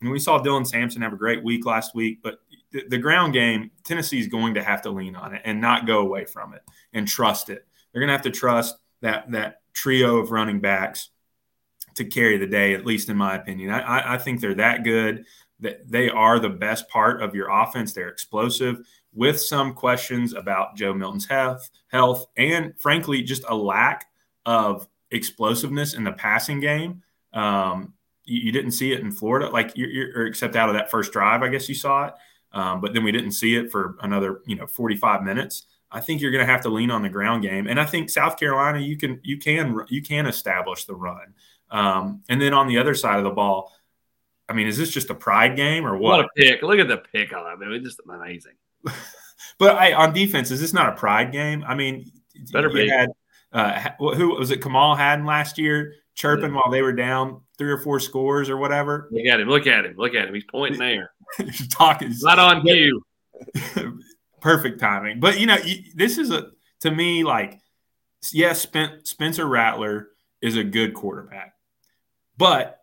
And 0.00 0.10
we 0.10 0.18
saw 0.18 0.42
Dylan 0.42 0.66
Sampson 0.66 1.00
have 1.02 1.14
a 1.14 1.16
great 1.16 1.42
week 1.42 1.64
last 1.64 1.94
week, 1.94 2.18
but 2.22 2.40
the, 2.74 2.84
the 2.88 2.98
ground 2.98 3.32
game, 3.32 3.70
Tennessee 3.84 4.18
is 4.18 4.26
going 4.26 4.54
to 4.54 4.62
have 4.62 4.82
to 4.82 4.90
lean 4.90 5.14
on 5.14 5.32
it 5.34 5.42
and 5.44 5.60
not 5.60 5.86
go 5.86 6.00
away 6.00 6.26
from 6.26 6.52
it 6.52 6.62
and 6.92 7.06
trust 7.06 7.48
it. 7.48 7.66
They're 7.92 8.00
going 8.00 8.08
to 8.08 8.14
have 8.14 8.22
to 8.22 8.30
trust 8.30 8.76
that 9.00 9.30
that 9.30 9.60
trio 9.72 10.16
of 10.16 10.32
running 10.32 10.60
backs 10.60 11.10
to 11.94 12.04
carry 12.04 12.36
the 12.36 12.46
day, 12.46 12.74
at 12.74 12.84
least 12.84 13.08
in 13.08 13.16
my 13.16 13.36
opinion. 13.36 13.70
I, 13.70 14.14
I 14.14 14.18
think 14.18 14.40
they're 14.40 14.56
that 14.56 14.82
good 14.82 15.24
that 15.60 15.88
they 15.88 16.10
are 16.10 16.40
the 16.40 16.48
best 16.48 16.88
part 16.88 17.22
of 17.22 17.34
your 17.34 17.48
offense. 17.48 17.92
They're 17.92 18.08
explosive 18.08 18.84
with 19.12 19.40
some 19.40 19.72
questions 19.72 20.34
about 20.34 20.74
Joe 20.74 20.92
Milton's 20.92 21.26
health, 21.26 21.70
health, 21.86 22.26
and 22.36 22.74
frankly, 22.76 23.22
just 23.22 23.44
a 23.48 23.54
lack 23.54 24.06
of 24.44 24.88
explosiveness 25.12 25.94
in 25.94 26.02
the 26.02 26.12
passing 26.12 26.58
game. 26.58 27.02
Um, 27.32 27.94
you, 28.24 28.46
you 28.46 28.52
didn't 28.52 28.72
see 28.72 28.92
it 28.92 29.00
in 29.00 29.12
Florida, 29.12 29.48
like 29.48 29.72
you're, 29.76 29.88
you're, 29.88 30.26
except 30.26 30.56
out 30.56 30.68
of 30.68 30.74
that 30.74 30.90
first 30.90 31.12
drive, 31.12 31.42
I 31.42 31.48
guess 31.48 31.68
you 31.68 31.76
saw 31.76 32.06
it. 32.06 32.14
Um, 32.54 32.80
but 32.80 32.94
then 32.94 33.02
we 33.02 33.12
didn't 33.12 33.32
see 33.32 33.56
it 33.56 33.70
for 33.70 33.96
another, 34.00 34.40
you 34.46 34.54
know, 34.54 34.66
45 34.66 35.22
minutes. 35.22 35.66
I 35.90 36.00
think 36.00 36.20
you're 36.20 36.30
going 36.30 36.44
to 36.44 36.50
have 36.50 36.62
to 36.62 36.68
lean 36.68 36.90
on 36.90 37.02
the 37.02 37.08
ground 37.08 37.42
game, 37.42 37.66
and 37.66 37.78
I 37.78 37.84
think 37.84 38.10
South 38.10 38.36
Carolina, 38.36 38.80
you 38.80 38.96
can 38.96 39.20
you 39.22 39.38
can 39.38 39.84
you 39.88 40.02
can 40.02 40.26
establish 40.26 40.86
the 40.86 40.94
run. 40.94 41.34
Um, 41.70 42.22
and 42.28 42.40
then 42.40 42.52
on 42.52 42.66
the 42.66 42.78
other 42.78 42.94
side 42.94 43.18
of 43.18 43.24
the 43.24 43.30
ball, 43.30 43.72
I 44.48 44.54
mean, 44.54 44.66
is 44.66 44.76
this 44.76 44.90
just 44.90 45.10
a 45.10 45.14
pride 45.14 45.54
game 45.56 45.86
or 45.86 45.96
what? 45.96 46.16
What 46.16 46.24
a 46.24 46.28
pick! 46.36 46.62
Look 46.62 46.80
at 46.80 46.88
the 46.88 46.96
pick 46.96 47.32
on 47.32 47.60
that. 47.60 47.72
It's 47.72 47.84
just 47.84 48.00
amazing. 48.08 48.54
but 49.58 49.76
I, 49.76 49.92
on 49.92 50.12
defense, 50.12 50.50
is 50.50 50.60
this 50.60 50.72
not 50.72 50.88
a 50.88 50.96
pride 50.96 51.30
game? 51.30 51.62
I 51.64 51.76
mean, 51.76 52.10
better 52.52 52.70
be. 52.70 52.88
Had, 52.88 53.10
uh, 53.52 53.90
who 53.98 54.34
was 54.34 54.50
it? 54.50 54.62
Kamal 54.62 54.96
Hadden 54.96 55.24
last 55.24 55.58
year 55.58 55.94
chirping 56.14 56.50
yeah. 56.50 56.56
while 56.56 56.70
they 56.70 56.82
were 56.82 56.92
down 56.92 57.40
three 57.58 57.70
or 57.70 57.78
four 57.78 58.00
scores 58.00 58.50
or 58.50 58.56
whatever. 58.56 59.08
Look 59.10 59.26
at 59.26 59.40
him! 59.40 59.48
Look 59.48 59.66
at 59.66 59.84
him! 59.84 59.94
Look 59.96 60.14
at 60.14 60.28
him! 60.28 60.34
He's 60.34 60.44
pointing 60.44 60.78
there. 60.78 61.10
He's 61.38 61.68
talking. 61.68 62.12
Not 62.20 62.38
on 62.38 62.62
cue. 62.62 63.02
Perfect 64.40 64.80
timing. 64.80 65.20
But 65.20 65.40
you 65.40 65.46
know, 65.46 65.58
this 65.94 66.18
is 66.18 66.30
a 66.30 66.50
to 66.80 66.90
me 66.90 67.24
like, 67.24 67.60
yes, 68.32 68.66
Spencer 69.04 69.46
Rattler 69.46 70.08
is 70.42 70.56
a 70.56 70.64
good 70.64 70.94
quarterback, 70.94 71.54
but 72.36 72.80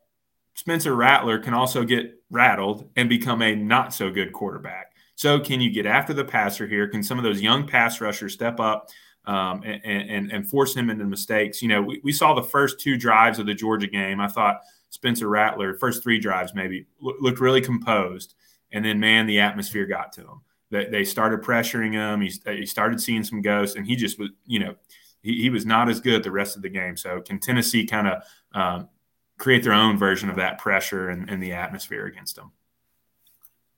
Spencer 0.55 0.95
Rattler 0.95 1.39
can 1.39 1.53
also 1.53 1.83
get 1.83 2.21
rattled 2.29 2.89
and 2.95 3.09
become 3.09 3.41
a 3.41 3.55
not 3.55 3.93
so 3.93 4.09
good 4.09 4.33
quarterback. 4.33 4.87
So, 5.15 5.39
can 5.39 5.61
you 5.61 5.69
get 5.69 5.85
after 5.85 6.13
the 6.13 6.25
passer 6.25 6.67
here? 6.67 6.87
Can 6.87 7.03
some 7.03 7.17
of 7.17 7.23
those 7.23 7.41
young 7.41 7.67
pass 7.67 8.01
rushers 8.01 8.33
step 8.33 8.59
up 8.59 8.89
um, 9.25 9.63
and, 9.63 9.83
and, 9.83 10.31
and, 10.31 10.49
force 10.49 10.75
him 10.75 10.89
into 10.89 11.05
mistakes? 11.05 11.61
You 11.61 11.67
know, 11.67 11.81
we, 11.81 12.01
we 12.03 12.11
saw 12.11 12.33
the 12.33 12.43
first 12.43 12.79
two 12.79 12.97
drives 12.97 13.39
of 13.39 13.45
the 13.45 13.53
Georgia 13.53 13.87
game. 13.87 14.19
I 14.19 14.27
thought 14.27 14.61
Spencer 14.89 15.27
Rattler, 15.27 15.75
first 15.75 16.03
three 16.03 16.19
drives 16.19 16.53
maybe, 16.55 16.85
looked 16.99 17.39
really 17.39 17.61
composed. 17.61 18.35
And 18.71 18.83
then, 18.83 18.99
man, 18.99 19.27
the 19.27 19.39
atmosphere 19.39 19.85
got 19.85 20.11
to 20.13 20.21
him. 20.21 20.41
They, 20.69 20.85
they 20.85 21.03
started 21.03 21.41
pressuring 21.41 21.93
him. 21.93 22.21
He, 22.21 22.33
he 22.59 22.65
started 22.65 23.01
seeing 23.01 23.23
some 23.23 23.41
ghosts, 23.41 23.75
and 23.75 23.85
he 23.85 23.95
just 23.95 24.17
was, 24.17 24.29
you 24.45 24.59
know, 24.59 24.75
he, 25.21 25.41
he 25.41 25.49
was 25.49 25.65
not 25.65 25.89
as 25.89 25.99
good 25.99 26.23
the 26.23 26.31
rest 26.31 26.55
of 26.55 26.61
the 26.61 26.69
game. 26.69 26.97
So, 26.97 27.21
can 27.21 27.39
Tennessee 27.39 27.85
kind 27.85 28.07
of 28.07 28.23
um, 28.53 28.89
create 29.37 29.63
their 29.63 29.73
own 29.73 29.97
version 29.97 30.29
of 30.29 30.37
that 30.37 30.59
pressure 30.59 31.09
and, 31.09 31.29
and 31.29 31.43
the 31.43 31.51
atmosphere 31.51 32.05
against 32.05 32.37
them? 32.37 32.51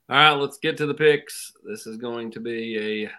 All 0.10 0.18
right, 0.18 0.32
let's 0.34 0.58
get 0.58 0.78
to 0.78 0.86
the 0.86 0.94
picks. 0.94 1.54
This 1.64 1.88
is 1.88 1.98
going 1.98 2.30
to 2.32 2.40
be 2.40 3.04
a 3.04 3.12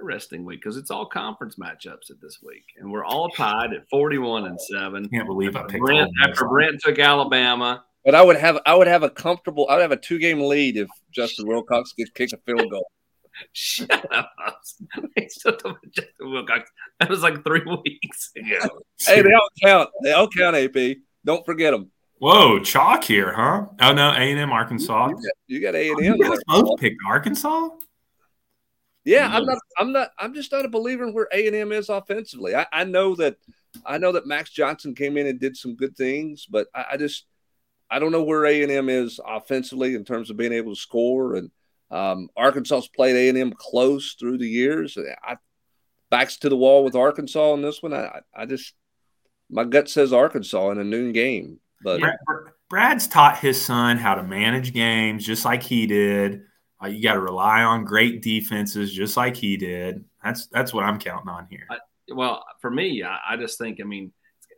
interesting 0.00 0.44
week 0.44 0.60
because 0.60 0.76
it's 0.76 0.90
all 0.90 1.06
conference 1.06 1.56
matchups 1.56 2.10
at 2.10 2.20
this 2.20 2.38
week, 2.42 2.64
and 2.78 2.90
we're 2.90 3.04
all 3.04 3.28
tied 3.30 3.72
at 3.72 3.88
forty-one 3.90 4.46
and 4.46 4.60
seven. 4.60 5.08
Can't 5.08 5.26
believe 5.26 5.56
I 5.56 5.62
picked 5.64 5.84
Brent 5.84 6.10
after 6.24 6.46
Brent 6.48 6.80
took 6.80 6.98
Alabama. 6.98 7.84
But 8.04 8.14
I 8.14 8.22
would 8.22 8.36
have 8.36 8.58
I 8.64 8.74
would 8.74 8.86
have 8.86 9.02
a 9.02 9.10
comfortable 9.10 9.66
I 9.68 9.74
would 9.74 9.82
have 9.82 9.92
a 9.92 9.96
two 9.96 10.18
game 10.18 10.40
lead 10.40 10.76
if 10.76 10.88
Justin 11.12 11.46
Wilcox 11.46 11.92
gets 11.92 12.10
kicked 12.10 12.32
a 12.32 12.38
field 12.38 12.70
goal. 12.70 12.90
Shut 13.52 13.90
up! 14.12 14.30
Justin 15.16 15.76
Wilcox. 16.20 16.70
That 16.98 17.08
was 17.10 17.22
like 17.22 17.44
three 17.44 17.62
weeks 17.84 18.30
ago. 18.36 18.82
hey, 19.00 19.22
they 19.22 19.32
all 19.32 19.48
count. 19.62 19.90
They 20.02 20.12
all 20.12 20.28
count. 20.28 20.56
AP. 20.56 20.96
Don't 21.24 21.44
forget 21.44 21.72
them. 21.72 21.90
Whoa, 22.18 22.58
chalk 22.60 23.04
here, 23.04 23.32
huh? 23.32 23.66
Oh 23.80 23.92
no, 23.92 24.10
A 24.10 24.14
and 24.18 24.38
M, 24.38 24.52
Arkansas. 24.52 25.10
You 25.46 25.60
got 25.62 25.74
A 25.74 25.90
and 25.90 26.04
M. 26.04 26.38
Both 26.48 26.78
picked 26.78 27.00
Arkansas. 27.06 27.68
Yeah, 29.04 29.30
I'm 29.32 29.46
not. 29.46 29.58
I'm 29.78 29.92
not. 29.92 30.10
I'm 30.18 30.34
just 30.34 30.52
not 30.52 30.64
a 30.64 30.68
believer 30.68 31.04
in 31.04 31.14
where 31.14 31.28
A 31.32 31.46
and 31.46 31.56
M 31.56 31.72
is 31.72 31.88
offensively. 31.88 32.54
I, 32.54 32.66
I, 32.72 32.84
know 32.84 33.14
that. 33.16 33.36
I 33.86 33.98
know 33.98 34.12
that 34.12 34.26
Max 34.26 34.50
Johnson 34.50 34.94
came 34.94 35.16
in 35.16 35.26
and 35.26 35.40
did 35.40 35.56
some 35.56 35.74
good 35.74 35.96
things, 35.96 36.46
but 36.46 36.68
I, 36.74 36.84
I 36.92 36.96
just 36.98 37.24
I 37.90 37.98
don't 37.98 38.12
know 38.12 38.22
where 38.22 38.44
A 38.44 38.62
and 38.62 38.70
M 38.70 38.88
is 38.88 39.18
offensively 39.26 39.94
in 39.94 40.04
terms 40.04 40.30
of 40.30 40.36
being 40.36 40.52
able 40.52 40.74
to 40.74 40.80
score. 40.80 41.36
And 41.36 41.50
um, 41.90 42.28
Arkansas's 42.36 42.88
played 42.88 43.16
A 43.16 43.28
and 43.30 43.38
M 43.38 43.52
close 43.52 44.16
through 44.18 44.38
the 44.38 44.48
years. 44.48 44.98
I 45.24 45.36
backs 46.10 46.36
to 46.38 46.48
the 46.48 46.56
wall 46.56 46.84
with 46.84 46.94
Arkansas 46.94 47.54
in 47.54 47.62
this 47.62 47.82
one. 47.82 47.94
I 47.94 48.20
I 48.34 48.44
just 48.44 48.74
my 49.48 49.64
gut 49.64 49.88
says 49.88 50.12
Arkansas 50.12 50.70
in 50.70 50.78
a 50.78 50.84
noon 50.84 51.12
game. 51.12 51.58
But 51.82 52.00
Brad, 52.00 52.16
Brad's 52.68 53.06
taught 53.08 53.38
his 53.38 53.60
son 53.60 53.96
how 53.96 54.14
to 54.14 54.22
manage 54.22 54.74
games 54.74 55.24
just 55.24 55.44
like 55.44 55.62
he 55.62 55.86
did. 55.86 56.42
Uh, 56.82 56.88
you 56.88 57.02
got 57.02 57.14
to 57.14 57.20
rely 57.20 57.62
on 57.62 57.84
great 57.84 58.22
defenses 58.22 58.92
just 58.92 59.16
like 59.16 59.36
he 59.36 59.56
did. 59.56 60.04
That's 60.24 60.46
that's 60.46 60.72
what 60.72 60.84
I'm 60.84 60.98
counting 60.98 61.28
on 61.28 61.46
here. 61.50 61.66
I, 61.70 61.76
well, 62.12 62.44
for 62.60 62.70
me, 62.70 63.02
I, 63.02 63.18
I, 63.30 63.36
just 63.36 63.58
think 63.58 63.80
I 63.80 63.84
mean 63.84 64.12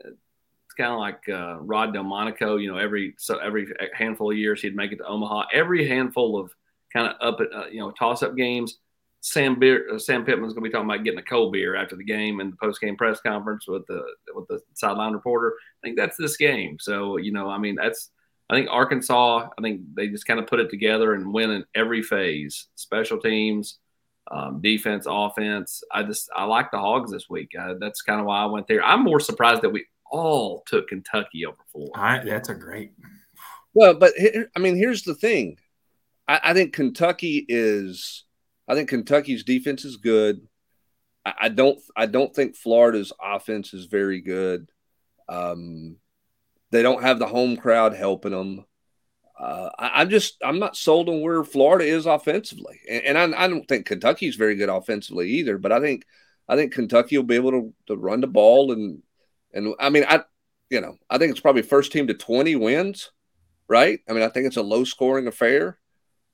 it's 0.04 0.74
kind 0.76 0.92
of 0.92 0.98
like 0.98 1.28
uh, 1.28 1.58
Rod 1.60 1.92
Delmonico. 1.92 2.56
You 2.56 2.72
know, 2.72 2.78
every 2.78 3.14
so 3.18 3.38
every 3.38 3.66
handful 3.94 4.30
of 4.30 4.38
years 4.38 4.62
he'd 4.62 4.76
make 4.76 4.92
it 4.92 4.96
to 4.96 5.06
Omaha. 5.06 5.46
Every 5.52 5.88
handful 5.88 6.38
of 6.38 6.54
kind 6.92 7.08
of 7.08 7.16
up 7.20 7.40
at 7.40 7.52
uh, 7.52 7.66
you 7.66 7.80
know 7.80 7.90
toss 7.90 8.22
up 8.22 8.36
games 8.36 8.78
Sam 9.22 9.58
Beer, 9.58 9.88
uh, 9.94 9.98
Sam 9.98 10.24
Pittman's 10.24 10.52
going 10.52 10.64
to 10.64 10.68
be 10.68 10.72
talking 10.72 10.90
about 10.90 11.04
getting 11.04 11.20
a 11.20 11.22
cold 11.22 11.52
beer 11.52 11.76
after 11.76 11.94
the 11.94 12.04
game 12.04 12.40
and 12.40 12.52
the 12.52 12.56
post 12.56 12.80
game 12.80 12.96
press 12.96 13.20
conference 13.20 13.68
with 13.68 13.86
the 13.86 14.02
with 14.34 14.48
the 14.48 14.60
sideline 14.74 15.12
reporter. 15.12 15.54
I 15.82 15.86
think 15.86 15.96
that's 15.96 16.16
this 16.16 16.36
game. 16.36 16.76
So 16.80 17.18
you 17.18 17.32
know, 17.32 17.48
I 17.48 17.56
mean, 17.56 17.76
that's 17.76 18.10
I 18.52 18.56
think 18.56 18.68
Arkansas. 18.70 19.48
I 19.58 19.62
think 19.62 19.80
they 19.94 20.08
just 20.08 20.26
kind 20.26 20.38
of 20.38 20.46
put 20.46 20.60
it 20.60 20.68
together 20.68 21.14
and 21.14 21.32
win 21.32 21.50
in 21.50 21.64
every 21.74 22.02
phase: 22.02 22.68
special 22.74 23.18
teams, 23.18 23.78
um, 24.30 24.60
defense, 24.60 25.06
offense. 25.08 25.82
I 25.90 26.02
just 26.02 26.28
I 26.36 26.44
like 26.44 26.70
the 26.70 26.78
Hogs 26.78 27.10
this 27.10 27.30
week. 27.30 27.52
Uh, 27.58 27.74
that's 27.80 28.02
kind 28.02 28.20
of 28.20 28.26
why 28.26 28.42
I 28.42 28.46
went 28.46 28.68
there. 28.68 28.84
I'm 28.84 29.02
more 29.04 29.20
surprised 29.20 29.62
that 29.62 29.70
we 29.70 29.86
all 30.10 30.62
took 30.66 30.88
Kentucky 30.88 31.46
over 31.46 31.56
Florida. 31.72 31.92
that's 32.26 32.50
a 32.50 32.54
great. 32.54 32.92
Well, 33.72 33.94
but 33.94 34.12
I 34.54 34.58
mean, 34.58 34.76
here's 34.76 35.04
the 35.04 35.14
thing. 35.14 35.56
I, 36.28 36.40
I 36.44 36.52
think 36.52 36.74
Kentucky 36.74 37.46
is 37.48 38.24
I 38.68 38.74
think 38.74 38.90
Kentucky's 38.90 39.44
defense 39.44 39.86
is 39.86 39.96
good. 39.96 40.46
I, 41.24 41.34
I 41.42 41.48
don't 41.48 41.80
I 41.96 42.04
don't 42.04 42.34
think 42.34 42.54
Florida's 42.54 43.14
offense 43.18 43.72
is 43.72 43.86
very 43.86 44.20
good. 44.20 44.68
Um, 45.26 45.96
they 46.72 46.82
don't 46.82 47.02
have 47.02 47.18
the 47.18 47.26
home 47.26 47.56
crowd 47.56 47.94
helping 47.94 48.32
them. 48.32 48.64
Uh, 49.38 49.70
I, 49.78 50.02
am 50.02 50.10
just 50.10 50.36
I'm 50.42 50.58
not 50.58 50.76
sold 50.76 51.08
on 51.08 51.20
where 51.20 51.44
Florida 51.44 51.84
is 51.84 52.06
offensively, 52.06 52.80
and, 52.90 53.16
and 53.16 53.34
I, 53.34 53.44
I, 53.44 53.48
don't 53.48 53.66
think 53.68 53.86
Kentucky's 53.86 54.36
very 54.36 54.56
good 54.56 54.68
offensively 54.68 55.28
either. 55.30 55.58
But 55.58 55.72
I 55.72 55.80
think 55.80 56.04
I 56.48 56.56
think 56.56 56.72
Kentucky 56.72 57.16
will 57.16 57.24
be 57.24 57.34
able 57.34 57.50
to, 57.50 57.74
to 57.88 57.96
run 57.96 58.20
the 58.20 58.26
ball 58.26 58.72
and 58.72 59.02
and 59.52 59.74
I 59.78 59.90
mean 59.90 60.04
I 60.08 60.22
you 60.70 60.80
know 60.80 60.96
I 61.10 61.18
think 61.18 61.30
it's 61.30 61.40
probably 61.40 61.62
first 61.62 61.92
team 61.92 62.06
to 62.06 62.14
20 62.14 62.56
wins, 62.56 63.10
right? 63.68 64.00
I 64.08 64.12
mean 64.12 64.22
I 64.22 64.28
think 64.28 64.46
it's 64.46 64.56
a 64.56 64.62
low 64.62 64.84
scoring 64.84 65.26
affair. 65.26 65.78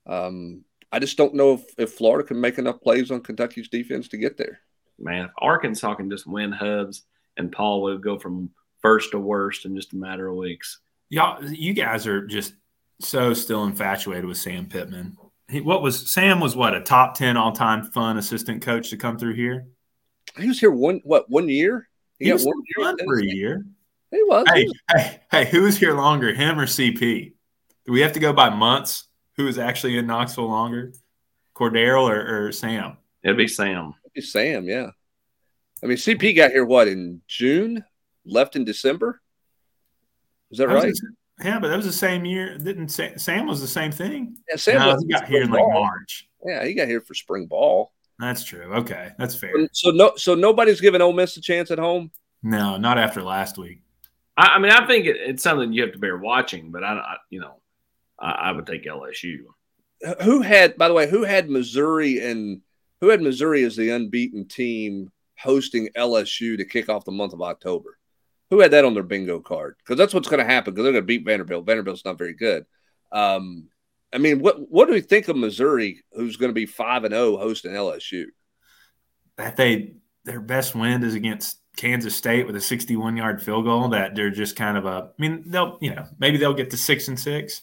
Um, 0.05 0.63
I 0.91 0.99
just 0.99 1.17
don't 1.17 1.35
know 1.35 1.53
if, 1.53 1.63
if 1.77 1.93
Florida 1.93 2.27
can 2.27 2.41
make 2.41 2.57
enough 2.57 2.81
plays 2.81 3.11
on 3.11 3.21
Kentucky's 3.21 3.69
defense 3.69 4.07
to 4.09 4.17
get 4.17 4.37
there. 4.37 4.59
Man, 4.97 5.25
if 5.25 5.31
Arkansas 5.37 5.95
can 5.95 6.09
just 6.09 6.25
win 6.25 6.51
hubs 6.51 7.03
and 7.37 7.51
Paul 7.51 7.81
will 7.81 7.97
go 7.97 8.17
from 8.17 8.49
first 8.81 9.11
to 9.11 9.19
worst 9.19 9.65
in 9.65 9.75
just 9.75 9.93
a 9.93 9.97
matter 9.97 10.27
of 10.27 10.35
weeks. 10.35 10.79
Y'all, 11.09 11.43
you 11.43 11.73
guys 11.73 12.07
are 12.07 12.25
just 12.25 12.53
so 12.99 13.33
still 13.33 13.63
infatuated 13.63 14.25
with 14.25 14.37
Sam 14.37 14.67
Pittman. 14.67 15.17
He, 15.47 15.61
what 15.61 15.81
was 15.81 16.11
Sam 16.11 16.39
was 16.39 16.55
what 16.55 16.75
a 16.75 16.81
top 16.81 17.15
ten 17.15 17.37
all 17.37 17.51
time 17.51 17.83
fun 17.83 18.17
assistant 18.17 18.61
coach 18.61 18.89
to 18.91 18.97
come 18.97 19.17
through 19.17 19.33
here. 19.33 19.67
He 20.37 20.47
was 20.47 20.59
here 20.59 20.71
one 20.71 21.01
what 21.03 21.29
one 21.29 21.49
year. 21.49 21.89
He, 22.19 22.25
he 22.25 22.33
was 22.33 22.45
one 22.45 22.61
year 22.77 22.85
fun 22.85 22.97
for 23.05 23.19
a 23.19 23.25
year. 23.25 23.65
He 24.11 24.21
was. 24.23 24.45
Hey, 24.53 24.67
hey, 24.91 25.19
hey, 25.31 25.45
who 25.45 25.63
was 25.63 25.77
here 25.77 25.93
longer, 25.93 26.33
him 26.33 26.59
or 26.59 26.65
CP? 26.65 27.33
Do 27.85 27.91
we 27.91 28.01
have 28.01 28.13
to 28.13 28.19
go 28.19 28.33
by 28.33 28.49
months? 28.49 29.09
who 29.39 29.47
is 29.47 29.57
actually 29.57 29.97
in 29.97 30.05
Knoxville 30.05 30.49
longer, 30.49 30.91
Cordarrelle 31.55 32.09
or, 32.09 32.47
or 32.47 32.51
Sam? 32.51 32.97
It'd 33.23 33.37
be 33.37 33.47
Sam. 33.47 33.93
It'd 34.03 34.13
be 34.13 34.19
Sam, 34.21 34.65
yeah. 34.65 34.89
I 35.81 35.85
mean, 35.85 35.95
CP 35.95 36.35
got 36.35 36.51
here 36.51 36.65
what 36.65 36.89
in 36.89 37.21
June, 37.25 37.85
left 38.31 38.55
in 38.55 38.65
December. 38.65 39.21
Is 40.51 40.57
that, 40.57 40.67
that 40.67 40.73
right? 40.73 40.93
yeah, 41.43 41.59
but 41.59 41.69
that 41.69 41.77
was 41.77 41.85
the 41.85 41.91
same 41.91 42.25
year. 42.25 42.57
Didn't 42.57 42.89
Sam 42.89 43.47
was 43.47 43.61
the 43.61 43.67
same 43.67 43.91
thing? 43.91 44.37
Yeah, 44.49 44.55
Sam 44.55 44.79
no, 44.79 44.97
he 44.97 45.13
got 45.13 45.27
here 45.27 45.43
in 45.43 45.51
like 45.51 45.63
March. 45.67 46.27
Yeah, 46.45 46.65
he 46.65 46.73
got 46.73 46.87
here 46.87 47.01
for 47.01 47.13
spring 47.13 47.45
ball. 47.45 47.93
That's 48.19 48.43
true. 48.43 48.73
Okay, 48.73 49.11
that's 49.17 49.35
fair. 49.35 49.53
So 49.71 49.91
no, 49.91 50.13
so 50.17 50.35
nobody's 50.35 50.81
giving 50.81 51.01
Ole 51.01 51.13
Miss 51.13 51.37
a 51.37 51.41
chance 51.41 51.71
at 51.71 51.79
home. 51.79 52.11
No, 52.43 52.77
not 52.77 52.97
after 52.97 53.21
last 53.21 53.57
week. 53.57 53.81
I, 54.35 54.55
I 54.55 54.59
mean, 54.59 54.71
I 54.71 54.85
think 54.87 55.05
it, 55.05 55.17
it's 55.17 55.43
something 55.43 55.71
you 55.71 55.83
have 55.83 55.93
to 55.93 55.99
bear 55.99 56.17
watching, 56.17 56.71
but 56.71 56.83
I, 56.83 56.93
I 56.93 57.17
you 57.29 57.39
know, 57.39 57.61
I, 58.19 58.31
I 58.31 58.51
would 58.51 58.65
take 58.65 58.85
LSU. 58.85 59.39
Who 60.23 60.41
had, 60.41 60.77
by 60.77 60.87
the 60.87 60.93
way, 60.93 61.09
who 61.09 61.23
had 61.23 61.49
Missouri 61.49 62.25
and 62.25 62.61
who 63.01 63.09
had 63.09 63.21
Missouri 63.21 63.63
as 63.63 63.75
the 63.75 63.89
unbeaten 63.89 64.47
team 64.47 65.11
hosting 65.37 65.89
LSU 65.97 66.57
to 66.57 66.65
kick 66.65 66.89
off 66.89 67.05
the 67.05 67.11
month 67.11 67.33
of 67.33 67.41
October? 67.41 67.98
Who 68.49 68.59
had 68.61 68.71
that 68.71 68.85
on 68.85 68.93
their 68.93 69.03
bingo 69.03 69.39
card? 69.39 69.75
Because 69.77 69.97
that's 69.97 70.13
what's 70.13 70.27
going 70.27 70.39
to 70.39 70.51
happen. 70.51 70.73
Because 70.73 70.83
they're 70.83 70.93
going 70.93 71.03
to 71.03 71.07
beat 71.07 71.25
Vanderbilt. 71.25 71.65
Vanderbilt's 71.65 72.05
not 72.05 72.17
very 72.17 72.33
good. 72.33 72.65
Um, 73.11 73.69
I 74.11 74.17
mean, 74.17 74.39
what 74.39 74.69
what 74.69 74.87
do 74.87 74.93
we 74.93 75.01
think 75.01 75.27
of 75.27 75.35
Missouri, 75.35 76.03
who's 76.13 76.37
going 76.37 76.49
to 76.49 76.55
be 76.55 76.65
five 76.65 77.03
and 77.03 77.13
zero 77.13 77.35
oh 77.35 77.37
hosting 77.37 77.71
LSU? 77.71 78.25
That 79.37 79.55
they 79.55 79.93
their 80.25 80.39
best 80.39 80.75
win 80.75 81.03
is 81.03 81.13
against 81.13 81.59
Kansas 81.77 82.15
State 82.15 82.45
with 82.45 82.55
a 82.55 82.61
61 82.61 83.17
yard 83.17 83.41
field 83.41 83.65
goal 83.65 83.89
that 83.89 84.15
they're 84.15 84.31
just 84.31 84.55
kind 84.55 84.77
of 84.77 84.85
a. 84.85 84.89
I 84.89 85.09
mean, 85.17 85.43
they'll 85.45 85.77
you 85.79 85.93
know 85.93 86.05
maybe 86.17 86.37
they'll 86.37 86.53
get 86.53 86.71
to 86.71 86.77
six 86.77 87.07
and 87.07 87.19
six. 87.19 87.61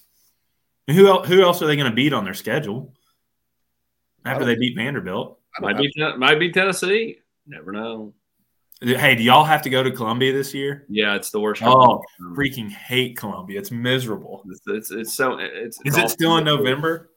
And 0.88 0.96
who 0.96 1.09
else, 1.09 1.27
who 1.27 1.42
else 1.42 1.61
are 1.62 1.66
they 1.66 1.77
going 1.77 1.90
to 1.90 1.94
beat 1.94 2.12
on 2.12 2.25
their 2.25 2.35
schedule 2.35 2.94
after 4.25 4.44
they 4.44 4.55
beat 4.55 4.77
Vanderbilt? 4.77 5.40
Might 5.61 5.79
be 5.79 5.92
might 6.16 6.38
be 6.38 6.53
Tennessee. 6.53 7.18
Never 7.46 7.72
know. 7.72 8.14
Hey, 8.82 9.14
do 9.14 9.22
y'all 9.22 9.44
have 9.44 9.62
to 9.62 9.70
go 9.70 9.82
to 9.82 9.90
Columbia 9.90 10.32
this 10.32 10.52
year? 10.52 10.84
Yeah, 10.88 11.14
it's 11.14 11.30
the 11.30 11.40
worst. 11.40 11.62
Oh, 11.64 12.02
freaking 12.34 12.70
hate 12.70 13.16
Columbia. 13.16 13.58
It's 13.58 13.70
miserable. 13.70 14.42
It's 14.50 14.60
it's, 14.66 14.90
it's 14.90 15.14
so 15.14 15.38
it's. 15.40 15.78
Is 15.86 15.96
it 15.96 16.10
still 16.10 16.36
in 16.36 16.44
November? 16.44 17.10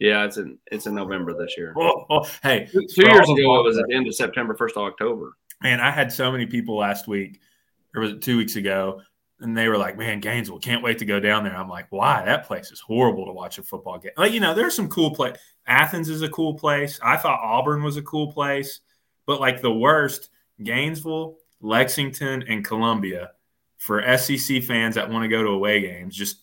Yeah, 0.00 0.24
it's 0.24 0.38
in 0.38 0.58
it's 0.70 0.86
in 0.86 0.94
November 0.94 1.34
this 1.38 1.54
year. 1.58 1.74
Oh, 1.76 2.06
oh, 2.10 2.30
hey, 2.42 2.68
two, 2.70 2.86
two 2.88 3.06
years 3.06 3.28
ago 3.28 3.60
it 3.60 3.64
was 3.64 3.76
at 3.78 3.86
the 3.88 3.94
end 3.94 4.06
of 4.06 4.14
September, 4.14 4.54
first 4.54 4.76
of 4.76 4.84
October. 4.84 5.36
Man, 5.62 5.80
I 5.80 5.90
had 5.90 6.10
so 6.12 6.32
many 6.32 6.46
people 6.46 6.78
last 6.78 7.08
week, 7.08 7.40
or 7.94 8.02
was 8.02 8.12
it 8.12 8.22
two 8.22 8.38
weeks 8.38 8.56
ago, 8.56 9.02
and 9.40 9.56
they 9.56 9.68
were 9.68 9.78
like, 9.78 9.98
"Man, 9.98 10.20
Gainesville, 10.20 10.60
can't 10.60 10.82
wait 10.82 10.98
to 10.98 11.04
go 11.04 11.20
down 11.20 11.44
there." 11.44 11.56
I'm 11.56 11.68
like, 11.68 11.86
"Why? 11.90 12.24
That 12.24 12.46
place 12.46 12.70
is 12.70 12.80
horrible 12.80 13.26
to 13.26 13.32
watch 13.32 13.58
a 13.58 13.62
football 13.62 13.98
game." 13.98 14.12
Like, 14.16 14.32
you 14.32 14.40
know, 14.40 14.54
there's 14.54 14.74
some 14.74 14.88
cool 14.88 15.14
place. 15.14 15.36
Athens 15.66 16.08
is 16.08 16.22
a 16.22 16.28
cool 16.28 16.54
place. 16.54 16.98
I 17.02 17.18
thought 17.18 17.40
Auburn 17.42 17.82
was 17.82 17.98
a 17.98 18.02
cool 18.02 18.32
place, 18.32 18.80
but 19.26 19.40
like 19.40 19.60
the 19.60 19.72
worst, 19.72 20.30
Gainesville, 20.62 21.36
Lexington, 21.60 22.44
and 22.48 22.64
Columbia 22.64 23.32
for 23.78 24.02
SEC 24.16 24.62
fans 24.62 24.94
that 24.94 25.10
want 25.10 25.22
to 25.24 25.28
go 25.28 25.42
to 25.42 25.50
away 25.50 25.80
games. 25.80 26.16
Just 26.16 26.42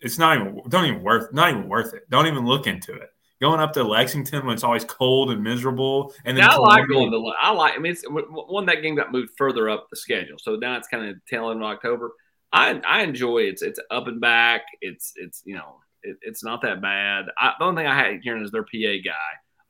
it's 0.00 0.18
not 0.18 0.36
even 0.36 0.60
don't 0.68 0.84
even 0.86 1.02
worth 1.02 1.32
not 1.32 1.50
even 1.50 1.68
worth 1.68 1.94
it. 1.94 2.08
Don't 2.10 2.26
even 2.26 2.44
look 2.44 2.66
into 2.66 2.94
it. 2.94 3.10
Going 3.40 3.60
up 3.60 3.72
to 3.72 3.82
Lexington 3.82 4.46
when 4.46 4.54
it's 4.54 4.64
always 4.64 4.84
cold 4.84 5.30
and 5.30 5.42
miserable, 5.42 6.14
and 6.24 6.36
then 6.36 6.48
I 6.48 6.56
like 6.56 6.88
going 6.88 7.10
to. 7.10 7.32
I 7.42 7.50
like. 7.50 7.74
I 7.74 7.78
mean, 7.78 7.92
it's, 7.92 8.04
one 8.08 8.66
that 8.66 8.80
game 8.80 8.94
got 8.94 9.12
moved 9.12 9.32
further 9.36 9.68
up 9.68 9.88
the 9.90 9.96
schedule, 9.96 10.38
so 10.38 10.56
now 10.56 10.76
it's 10.76 10.88
kind 10.88 11.08
of 11.08 11.16
tail 11.28 11.50
end 11.50 11.60
of 11.60 11.66
October. 11.66 12.12
I 12.52 12.80
I 12.86 13.02
enjoy 13.02 13.38
it. 13.40 13.48
It's 13.48 13.62
it's 13.62 13.80
up 13.90 14.06
and 14.06 14.20
back. 14.20 14.62
It's 14.80 15.12
it's 15.16 15.42
you 15.44 15.56
know 15.56 15.80
it, 16.02 16.16
it's 16.22 16.44
not 16.44 16.62
that 16.62 16.80
bad. 16.80 17.26
I, 17.36 17.52
the 17.58 17.64
only 17.64 17.82
thing 17.82 17.90
I 17.90 17.96
had 17.96 18.20
hearing 18.22 18.44
is 18.44 18.52
their 18.52 18.62
PA 18.62 19.02
guy. 19.04 19.12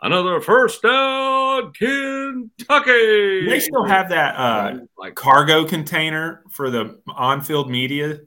Another 0.04 0.38
first 0.38 0.82
down, 0.82 1.72
Kentucky. 1.72 3.48
They 3.48 3.58
still 3.58 3.84
have 3.84 4.10
that 4.10 4.36
uh, 4.36 4.80
like 4.98 5.14
cargo 5.14 5.64
container 5.64 6.42
for 6.50 6.68
the 6.68 7.00
on-field 7.08 7.70
media 7.70 8.16
Do 8.16 8.24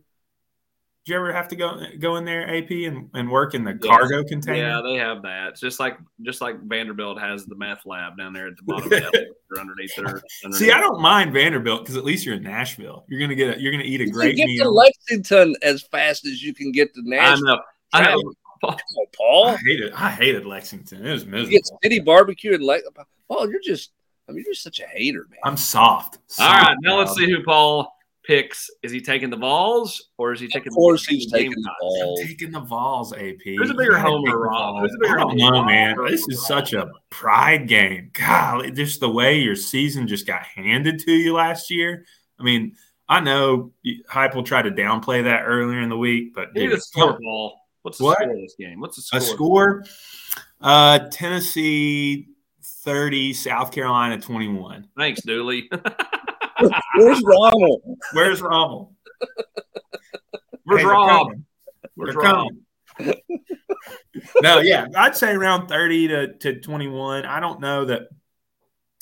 you 1.05 1.15
ever 1.15 1.31
have 1.31 1.47
to 1.49 1.55
go 1.55 1.79
go 1.99 2.15
in 2.15 2.25
there, 2.25 2.49
AP, 2.49 2.71
and, 2.71 3.11
and 3.13 3.29
work 3.29 3.53
in 3.53 3.63
the 3.63 3.77
yes. 3.79 3.95
cargo 3.95 4.23
container? 4.23 4.57
Yeah, 4.57 4.81
they 4.83 4.95
have 4.95 5.21
that. 5.21 5.49
It's 5.49 5.61
just 5.61 5.79
like 5.79 5.99
just 6.23 6.41
like 6.41 6.59
Vanderbilt 6.63 7.19
has 7.19 7.45
the 7.45 7.55
meth 7.55 7.85
lab 7.85 8.17
down 8.17 8.33
there 8.33 8.47
at 8.47 8.57
the 8.57 8.63
bottom 8.63 8.91
or 8.91 9.59
underneath 9.59 9.95
there. 9.95 10.19
Underneath. 10.43 10.55
See, 10.55 10.71
I 10.71 10.79
don't 10.79 10.99
mind 10.99 11.31
Vanderbilt 11.31 11.83
because 11.83 11.95
at 11.95 12.03
least 12.03 12.25
you're 12.25 12.37
in 12.37 12.43
Nashville. 12.43 13.05
You're 13.07 13.19
gonna 13.19 13.35
get 13.35 13.55
a, 13.55 13.61
you're 13.61 13.71
gonna 13.71 13.83
eat 13.83 14.01
a 14.01 14.05
you 14.05 14.11
great 14.11 14.35
get 14.35 14.47
meal. 14.47 14.63
to 14.63 14.71
Lexington 14.71 15.55
as 15.61 15.83
fast 15.83 16.25
as 16.25 16.41
you 16.41 16.55
can 16.55 16.71
get 16.71 16.91
to 16.95 17.01
Nashville. 17.03 17.61
I 17.93 18.01
know. 18.01 18.09
I 18.09 18.15
know. 18.15 18.33
Oh, 18.63 19.05
Paul, 19.15 19.47
I 19.47 19.57
hated 19.57 19.93
I 19.93 20.09
hated 20.09 20.45
Lexington. 20.45 21.05
It 21.05 21.11
was 21.11 21.25
miserable. 21.25 21.51
You 21.51 21.57
get 21.59 21.69
city 21.83 21.99
barbecue 21.99 22.53
and 22.53 22.63
like 22.63 22.83
Paul, 23.27 23.49
you're 23.49 23.61
just 23.63 23.91
I 24.29 24.33
mean, 24.33 24.43
you're 24.45 24.53
such 24.53 24.79
a 24.79 24.87
hater, 24.87 25.25
man. 25.29 25.39
I'm 25.43 25.57
soft. 25.57 26.19
soft 26.27 26.49
All 26.49 26.61
right, 26.61 26.77
now 26.81 26.99
let's 26.99 27.15
see 27.15 27.29
who 27.29 27.43
Paul 27.43 27.93
picks. 28.27 28.69
Is 28.83 28.91
he 28.91 28.99
taking 28.99 29.29
the 29.29 29.37
balls 29.37 30.09
or 30.17 30.33
is 30.33 30.39
he 30.39 30.47
taking? 30.47 30.67
Of 30.67 30.75
course, 30.75 31.07
the, 31.07 31.15
he's 31.15 31.31
taking 31.31 31.51
the 31.51 31.71
Vols. 31.81 32.21
taking 32.21 32.51
the 32.51 32.59
Vols. 32.59 33.13
AP. 33.13 33.41
Who's 33.45 33.69
a 33.69 33.73
bigger 33.73 33.97
homer, 33.97 34.37
Rob? 34.37 34.81
Who's 34.81 34.93
a 34.93 34.99
bigger 34.99 35.19
I 35.19 35.21
don't 35.21 35.37
know, 35.37 35.63
man. 35.63 35.95
This 36.07 36.27
is 36.27 36.45
such 36.45 36.73
a 36.73 36.91
pride 37.09 37.67
game. 37.67 38.11
God, 38.13 38.75
just 38.75 38.99
the 38.99 39.09
way 39.09 39.39
your 39.39 39.55
season 39.55 40.07
just 40.07 40.27
got 40.27 40.43
handed 40.43 40.99
to 40.99 41.11
you 41.11 41.33
last 41.33 41.71
year. 41.71 42.05
I 42.37 42.43
mean, 42.43 42.75
I 43.07 43.21
know 43.21 43.71
Heupel 43.85 44.35
will 44.35 44.43
try 44.43 44.61
to 44.61 44.71
downplay 44.71 45.23
that 45.23 45.43
earlier 45.43 45.79
in 45.79 45.89
the 45.89 45.97
week, 45.97 46.35
but 46.35 46.53
dude, 46.53 46.73
the 46.73 46.81
score 46.81 47.17
ball. 47.19 47.61
What's 47.87 47.99
the 47.99 48.03
what? 48.03 48.17
score 48.17 48.31
of 48.31 48.37
this 48.37 48.55
game? 48.59 48.81
What's 48.81 48.97
the 48.97 49.01
score? 49.01 49.17
A 49.17 49.21
score? 49.21 49.85
Uh, 50.59 50.99
Tennessee 51.09 52.27
30, 52.61 53.31
South 53.33 53.71
Carolina 53.71 54.19
21. 54.19 54.89
Thanks, 54.97 55.21
Dooley. 55.21 55.69
Where's 56.95 57.21
Rommel? 57.23 57.97
Where's 58.11 58.41
Rommel? 58.41 58.93
Where's 60.65 60.81
hey, 60.81 60.85
Rob? 60.85 61.31
Where's 61.95 62.13
Rob? 62.13 62.49
no, 64.41 64.59
yeah, 64.59 64.87
I'd 64.93 65.15
say 65.15 65.31
around 65.31 65.69
30 65.69 66.07
to, 66.09 66.33
to 66.39 66.59
21. 66.59 67.23
I 67.23 67.39
don't 67.39 67.61
know 67.61 67.85
that 67.85 68.09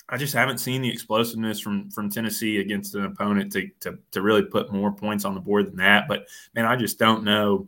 I 0.08 0.18
just 0.18 0.36
haven't 0.36 0.60
seen 0.60 0.84
the 0.84 0.92
explosiveness 0.92 1.60
from 1.60 1.90
from 1.90 2.12
Tennessee 2.12 2.60
against 2.60 2.94
an 2.94 3.06
opponent 3.06 3.52
to, 3.54 3.68
to 3.80 3.98
to 4.12 4.22
really 4.22 4.44
put 4.44 4.72
more 4.72 4.92
points 4.92 5.26
on 5.26 5.34
the 5.34 5.42
board 5.42 5.66
than 5.66 5.78
that. 5.78 6.08
But 6.08 6.28
man, 6.54 6.66
I 6.66 6.76
just 6.76 7.00
don't 7.00 7.24
know. 7.24 7.68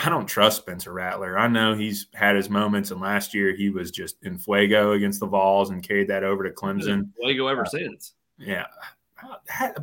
I 0.00 0.08
don't 0.08 0.26
trust 0.26 0.58
Spencer 0.58 0.92
Rattler. 0.92 1.36
I 1.36 1.48
know 1.48 1.74
he's 1.74 2.06
had 2.14 2.36
his 2.36 2.48
moments, 2.48 2.92
and 2.92 3.00
last 3.00 3.34
year 3.34 3.54
he 3.54 3.68
was 3.68 3.90
just 3.90 4.22
in 4.22 4.38
fuego 4.38 4.92
against 4.92 5.18
the 5.18 5.26
Vols 5.26 5.70
and 5.70 5.82
carried 5.82 6.08
that 6.08 6.22
over 6.22 6.44
to 6.44 6.50
Clemson. 6.50 7.10
Fuego 7.20 7.48
ever 7.48 7.62
uh, 7.62 7.68
since. 7.68 8.14
Yeah. 8.38 8.66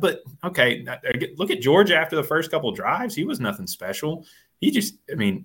But 0.00 0.22
okay, 0.42 0.86
look 1.36 1.50
at 1.50 1.60
George 1.60 1.90
after 1.90 2.16
the 2.16 2.22
first 2.22 2.50
couple 2.50 2.72
drives. 2.72 3.14
He 3.14 3.24
was 3.24 3.40
nothing 3.40 3.66
special. 3.66 4.24
He 4.58 4.70
just, 4.70 4.94
I 5.12 5.16
mean, 5.16 5.44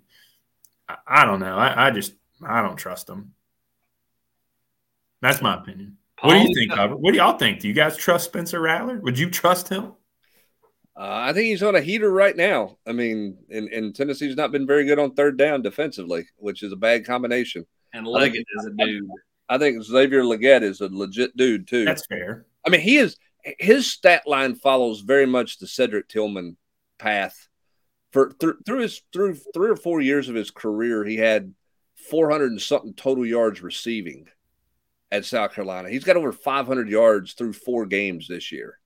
I, 1.05 1.25
don't 1.25 1.41
know. 1.41 1.57
I, 1.57 1.87
I, 1.87 1.91
just, 1.91 2.13
I 2.41 2.61
don't 2.61 2.77
trust 2.77 3.09
him. 3.09 3.33
That's 5.21 5.41
my 5.41 5.55
opinion. 5.55 5.97
Paul, 6.17 6.29
what 6.29 6.41
do 6.41 6.47
you 6.47 6.55
think, 6.55 6.77
Robert? 6.77 6.97
What 6.97 7.11
do 7.11 7.17
y'all 7.17 7.37
think? 7.37 7.59
Do 7.59 7.67
you 7.67 7.73
guys 7.73 7.97
trust 7.97 8.25
Spencer 8.25 8.61
Rattler? 8.61 8.99
Would 9.01 9.19
you 9.19 9.29
trust 9.29 9.67
him? 9.67 9.91
Uh, 10.95 11.07
I 11.07 11.33
think 11.33 11.45
he's 11.45 11.63
on 11.63 11.75
a 11.75 11.81
heater 11.81 12.11
right 12.11 12.35
now. 12.35 12.77
I 12.85 12.91
mean, 12.91 13.37
and, 13.49 13.69
and 13.69 13.95
Tennessee's 13.95 14.35
not 14.35 14.51
been 14.51 14.67
very 14.67 14.85
good 14.85 14.99
on 14.99 15.13
third 15.13 15.37
down 15.37 15.61
defensively, 15.61 16.27
which 16.37 16.63
is 16.63 16.73
a 16.73 16.77
bad 16.77 17.05
combination. 17.05 17.65
And 17.93 18.05
Legette 18.05 18.43
is 18.57 18.65
a 18.65 18.71
dude. 18.71 19.09
I 19.47 19.57
think 19.57 19.83
Xavier 19.83 20.23
Legette 20.23 20.63
is 20.63 20.81
a 20.81 20.87
legit 20.87 21.35
dude 21.35 21.67
too. 21.67 21.85
That's 21.85 22.05
fair. 22.05 22.45
I 22.65 22.69
mean, 22.69 22.81
he 22.81 22.97
is 22.97 23.17
his 23.43 23.91
stat 23.91 24.23
line 24.27 24.55
follows 24.55 25.01
very 25.01 25.25
much 25.25 25.57
the 25.57 25.67
Cedric 25.67 26.07
Tillman 26.07 26.57
path. 26.99 27.47
For 28.11 28.33
th- 28.33 28.55
through 28.65 28.79
his 28.79 29.01
through 29.13 29.35
three 29.53 29.69
or 29.69 29.75
four 29.75 30.01
years 30.01 30.29
of 30.29 30.35
his 30.35 30.51
career, 30.51 31.05
he 31.05 31.17
had 31.17 31.53
400 32.09 32.51
and 32.51 32.61
something 32.61 32.93
total 32.93 33.25
yards 33.25 33.61
receiving 33.61 34.27
at 35.11 35.25
South 35.25 35.53
Carolina. 35.53 35.89
He's 35.89 36.03
got 36.03 36.17
over 36.17 36.31
500 36.31 36.89
yards 36.89 37.33
through 37.33 37.53
four 37.53 37.85
games 37.85 38.27
this 38.27 38.51
year. 38.51 38.79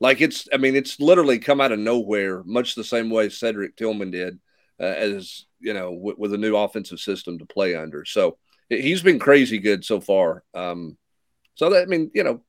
Like 0.00 0.20
it's, 0.20 0.48
I 0.52 0.56
mean, 0.56 0.74
it's 0.74 0.98
literally 0.98 1.38
come 1.38 1.60
out 1.60 1.72
of 1.72 1.78
nowhere, 1.78 2.42
much 2.44 2.74
the 2.74 2.84
same 2.84 3.10
way 3.10 3.28
Cedric 3.28 3.76
Tillman 3.76 4.10
did, 4.10 4.40
uh, 4.80 4.84
as 4.84 5.44
you 5.60 5.74
know, 5.74 5.94
w- 5.94 6.16
with 6.18 6.32
a 6.32 6.38
new 6.38 6.56
offensive 6.56 6.98
system 6.98 7.38
to 7.38 7.46
play 7.46 7.74
under. 7.74 8.04
So 8.06 8.38
he's 8.68 9.02
been 9.02 9.18
crazy 9.18 9.58
good 9.58 9.84
so 9.84 10.00
far. 10.00 10.42
Um, 10.54 10.96
so 11.54 11.70
that 11.70 11.82
I 11.82 11.86
mean, 11.86 12.10
you 12.14 12.24
know, 12.24 12.42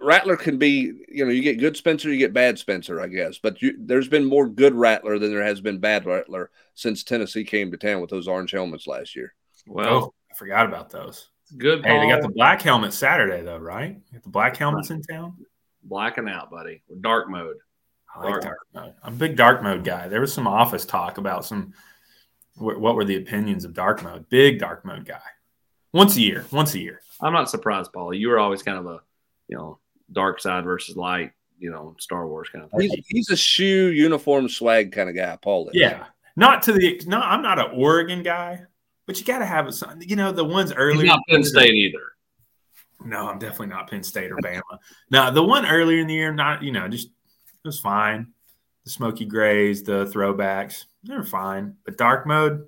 Rattler 0.00 0.36
can 0.36 0.58
be, 0.58 0.92
you 1.08 1.24
know, 1.24 1.30
you 1.30 1.42
get 1.42 1.58
good 1.58 1.76
Spencer, 1.76 2.10
you 2.10 2.18
get 2.18 2.32
bad 2.32 2.58
Spencer, 2.58 3.00
I 3.00 3.08
guess. 3.08 3.38
But 3.38 3.60
you, 3.60 3.76
there's 3.78 4.08
been 4.08 4.24
more 4.24 4.48
good 4.48 4.74
Rattler 4.74 5.18
than 5.18 5.30
there 5.30 5.44
has 5.44 5.60
been 5.60 5.78
bad 5.78 6.06
Rattler 6.06 6.50
since 6.74 7.02
Tennessee 7.02 7.44
came 7.44 7.70
to 7.70 7.76
town 7.76 8.00
with 8.00 8.10
those 8.10 8.28
orange 8.28 8.52
helmets 8.52 8.86
last 8.86 9.16
year. 9.16 9.34
Well, 9.66 9.88
oh, 9.88 10.14
I 10.30 10.34
forgot 10.34 10.66
about 10.66 10.90
those. 10.90 11.28
Good. 11.56 11.84
Hey, 11.84 11.98
they 12.00 12.08
got 12.08 12.22
the 12.22 12.28
black 12.28 12.62
helmet 12.62 12.92
Saturday 12.92 13.42
though, 13.42 13.58
right? 13.58 13.98
Got 14.12 14.22
the 14.22 14.30
black 14.30 14.56
helmets 14.56 14.90
in 14.90 15.02
town. 15.02 15.36
Blacking 15.88 16.28
out, 16.28 16.50
buddy. 16.50 16.82
dark 17.00 17.30
mode. 17.30 17.56
I 18.14 18.18
like 18.20 18.30
dark, 18.30 18.42
dark 18.42 18.58
mode. 18.74 18.94
I'm 19.02 19.14
a 19.14 19.16
big 19.16 19.36
dark 19.36 19.62
mode 19.62 19.84
guy. 19.84 20.08
There 20.08 20.20
was 20.20 20.32
some 20.32 20.46
office 20.46 20.84
talk 20.84 21.18
about 21.18 21.44
some. 21.44 21.72
What 22.56 22.94
were 22.94 23.04
the 23.04 23.16
opinions 23.16 23.64
of 23.64 23.74
dark 23.74 24.02
mode? 24.02 24.28
Big 24.30 24.58
dark 24.58 24.84
mode 24.84 25.04
guy. 25.04 25.20
Once 25.92 26.16
a 26.16 26.22
year. 26.22 26.44
Once 26.50 26.74
a 26.74 26.78
year. 26.78 27.02
I'm 27.20 27.32
not 27.32 27.50
surprised, 27.50 27.92
Paul. 27.92 28.14
You 28.14 28.28
were 28.28 28.38
always 28.38 28.62
kind 28.62 28.78
of 28.78 28.86
a, 28.86 29.00
you 29.48 29.56
know, 29.56 29.78
dark 30.12 30.40
side 30.40 30.64
versus 30.64 30.96
light, 30.96 31.32
you 31.58 31.70
know, 31.70 31.94
Star 31.98 32.26
Wars 32.26 32.48
kind 32.48 32.64
of 32.64 32.70
thing. 32.70 32.90
He's, 32.90 33.06
he's 33.08 33.30
a 33.30 33.36
shoe 33.36 33.90
uniform 33.92 34.48
swag 34.48 34.92
kind 34.92 35.08
of 35.08 35.16
guy, 35.16 35.36
Paul. 35.40 35.68
Is. 35.68 35.74
Yeah, 35.74 36.06
not 36.34 36.62
to 36.62 36.72
the 36.72 37.00
no. 37.06 37.20
I'm 37.20 37.42
not 37.42 37.58
an 37.58 37.72
Oregon 37.74 38.22
guy, 38.22 38.62
but 39.06 39.18
you 39.18 39.24
got 39.24 39.38
to 39.38 39.46
have 39.46 39.72
some. 39.74 40.00
You 40.00 40.16
know, 40.16 40.32
the 40.32 40.44
ones 40.44 40.72
earlier. 40.72 41.02
He's 41.02 41.08
not 41.08 41.20
Penn 41.28 41.44
State 41.44 41.74
either. 41.74 42.15
No, 43.04 43.28
I'm 43.28 43.38
definitely 43.38 43.68
not 43.68 43.90
Penn 43.90 44.02
State 44.02 44.32
or 44.32 44.36
Bama. 44.38 44.62
no, 45.10 45.30
the 45.30 45.42
one 45.42 45.66
earlier 45.66 46.00
in 46.00 46.06
the 46.06 46.14
year, 46.14 46.32
not 46.32 46.62
you 46.62 46.72
know, 46.72 46.88
just 46.88 47.08
it 47.08 47.68
was 47.68 47.78
fine. 47.78 48.28
The 48.84 48.90
smoky 48.90 49.24
grays, 49.24 49.82
the 49.82 50.06
throwbacks, 50.06 50.84
they're 51.02 51.24
fine. 51.24 51.76
But 51.84 51.98
dark 51.98 52.26
mode, 52.26 52.66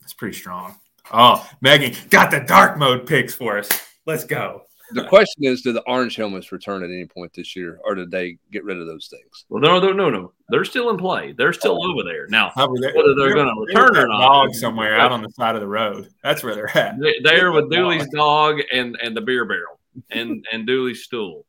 that's 0.00 0.12
pretty 0.12 0.36
strong. 0.36 0.76
Oh, 1.12 1.48
Megan 1.60 1.94
got 2.10 2.30
the 2.30 2.40
dark 2.40 2.78
mode 2.78 3.06
picks 3.06 3.34
for 3.34 3.58
us. 3.58 3.68
Let's 4.06 4.24
go 4.24 4.62
the 4.92 5.04
question 5.08 5.44
is, 5.44 5.62
do 5.62 5.72
the 5.72 5.82
orange 5.82 6.16
helmets 6.16 6.52
return 6.52 6.82
at 6.82 6.90
any 6.90 7.06
point 7.06 7.32
this 7.32 7.56
year, 7.56 7.78
or 7.84 7.94
did 7.94 8.10
they 8.10 8.38
get 8.50 8.64
rid 8.64 8.78
of 8.78 8.86
those 8.86 9.08
things? 9.08 9.44
Well, 9.48 9.60
no, 9.60 9.80
no, 9.80 9.92
no, 9.92 10.10
no. 10.10 10.32
They're 10.48 10.64
still 10.64 10.90
in 10.90 10.96
play. 10.96 11.32
They're 11.32 11.52
still 11.52 11.78
oh. 11.80 11.92
over 11.92 12.02
there 12.04 12.26
now. 12.28 12.52
Whether 12.54 13.14
they're, 13.16 13.34
going 13.34 13.46
to 13.46 13.64
return 13.66 13.96
or 13.96 14.08
not, 14.08 14.20
dog 14.20 14.54
somewhere 14.54 14.98
out 14.98 15.12
on 15.12 15.22
the 15.22 15.30
side 15.30 15.54
of 15.54 15.60
the 15.60 15.68
road. 15.68 16.08
That's 16.22 16.42
where 16.42 16.54
they're 16.54 16.76
at. 16.76 16.96
They, 17.24 17.40
are 17.40 17.52
with 17.52 17.70
Dooley's 17.70 18.08
dog 18.08 18.60
and 18.72 18.96
and 19.02 19.16
the 19.16 19.20
beer 19.20 19.44
barrel 19.44 19.80
and 20.10 20.46
and 20.52 20.66
Dooley's 20.66 21.02
stool. 21.02 21.46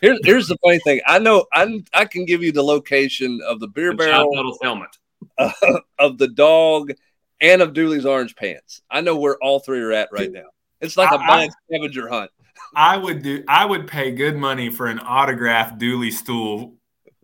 Here's 0.00 0.18
here's 0.22 0.48
the 0.48 0.58
funny 0.62 0.78
thing. 0.80 1.00
I 1.06 1.18
know 1.18 1.46
I 1.52 1.82
I 1.94 2.04
can 2.04 2.24
give 2.24 2.42
you 2.42 2.52
the 2.52 2.62
location 2.62 3.40
of 3.46 3.60
the 3.60 3.68
beer 3.68 3.90
And 3.90 3.98
barrel, 3.98 4.30
Shy 4.32 4.36
Tuttle's 4.36 4.58
helmet. 4.62 4.96
uh, 5.38 5.52
of 5.98 6.18
the 6.18 6.28
dog, 6.28 6.92
and 7.40 7.62
of 7.62 7.72
Dooley's 7.72 8.06
orange 8.06 8.36
pants. 8.36 8.82
I 8.90 9.00
know 9.00 9.16
where 9.16 9.36
all 9.42 9.60
three 9.60 9.80
are 9.80 9.92
at 9.92 10.10
right 10.12 10.30
now. 10.30 10.46
It's 10.80 10.96
like 10.96 11.10
a 11.10 11.14
I- 11.14 11.22
I- 11.22 11.26
blind 11.26 11.52
scavenger 11.68 12.08
hunt. 12.08 12.30
I 12.76 12.98
would 12.98 13.22
do. 13.22 13.42
I 13.48 13.64
would 13.64 13.86
pay 13.86 14.12
good 14.12 14.36
money 14.36 14.70
for 14.70 14.86
an 14.86 15.00
autographed 15.00 15.78
Dooley 15.78 16.10
stool 16.10 16.74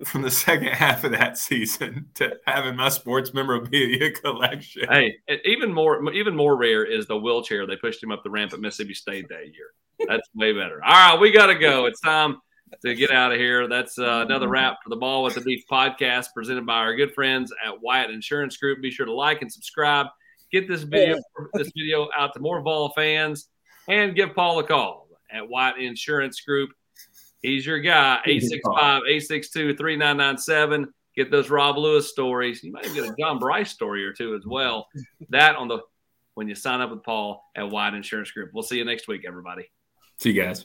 from 0.03 0.23
the 0.23 0.31
second 0.31 0.69
half 0.69 1.05
of 1.05 1.13
that 1.13 1.37
season 1.37 2.07
to 2.15 2.39
have 2.47 2.65
in 2.65 2.75
my 2.75 2.89
sports 2.89 3.35
memorabilia 3.35 4.11
collection. 4.23 4.87
Hey, 4.89 5.19
even 5.45 5.73
more 5.73 6.11
even 6.13 6.35
more 6.35 6.57
rare 6.57 6.85
is 6.85 7.07
the 7.07 7.19
wheelchair 7.19 7.67
they 7.67 7.77
pushed 7.77 8.03
him 8.03 8.11
up 8.11 8.25
the 8.25 8.31
ramp 8.31 8.55
at 8.55 8.61
Mississippi 8.61 8.95
State 8.95 9.29
that 9.29 9.53
year. 9.53 10.09
That's 10.09 10.27
way 10.35 10.55
better. 10.55 10.83
All 10.83 10.91
right, 10.91 11.21
we 11.21 11.31
got 11.31 11.47
to 11.47 11.55
go. 11.55 11.85
It's 11.85 12.01
time 12.01 12.39
to 12.81 12.95
get 12.95 13.11
out 13.11 13.31
of 13.31 13.39
here. 13.39 13.69
That's 13.69 13.99
uh, 13.99 14.25
another 14.27 14.49
wrap 14.49 14.79
for 14.83 14.89
the 14.89 14.97
Ball 14.97 15.23
with 15.23 15.35
the 15.35 15.43
Beast 15.43 15.67
podcast 15.71 16.29
presented 16.35 16.65
by 16.65 16.79
our 16.79 16.97
good 16.97 17.13
friends 17.13 17.53
at 17.65 17.79
Wyatt 17.83 18.11
Insurance 18.11 18.57
Group. 18.57 18.81
Be 18.81 18.91
sure 18.91 19.05
to 19.05 19.13
like 19.13 19.43
and 19.43 19.53
subscribe. 19.53 20.07
Get 20.51 20.67
this 20.67 20.83
video 20.83 21.19
this 21.53 21.71
video 21.77 22.09
out 22.17 22.33
to 22.33 22.41
more 22.41 22.63
Vol 22.63 22.93
fans, 22.97 23.49
and 23.87 24.17
give 24.17 24.35
Paul 24.35 24.59
a 24.59 24.65
call 24.65 25.02
at 25.33 25.49
Wyatt 25.49 25.79
Insurance 25.79 26.41
Group. 26.41 26.71
He's 27.41 27.67
your 27.67 27.81
guy, 27.81 28.21
865-862-3997. 28.27 30.87
Get 31.17 31.31
those 31.31 31.51
Rob 31.51 31.77
Lewis 31.77 32.09
stories. 32.09 32.63
You 32.63 32.73
might 32.73 32.87
even 32.87 32.95
get 32.95 33.11
a 33.11 33.15
John 33.19 33.39
Bryce 33.39 33.71
story 33.71 34.05
or 34.05 34.13
two 34.13 34.35
as 34.35 34.47
well. 34.47 34.87
That 35.31 35.57
on 35.57 35.69
the 35.69 35.81
when 36.35 36.49
you 36.49 36.55
sign 36.55 36.81
up 36.81 36.91
with 36.91 37.03
Paul 37.03 37.45
at 37.55 37.69
Wyatt 37.69 37.95
Insurance 37.95 38.31
Group. 38.31 38.51
We'll 38.55 38.63
see 38.63 38.79
you 38.79 38.85
next 38.85 39.09
week, 39.09 39.23
everybody. 39.27 39.71
See 40.19 40.31
you 40.31 40.43
guys. 40.43 40.65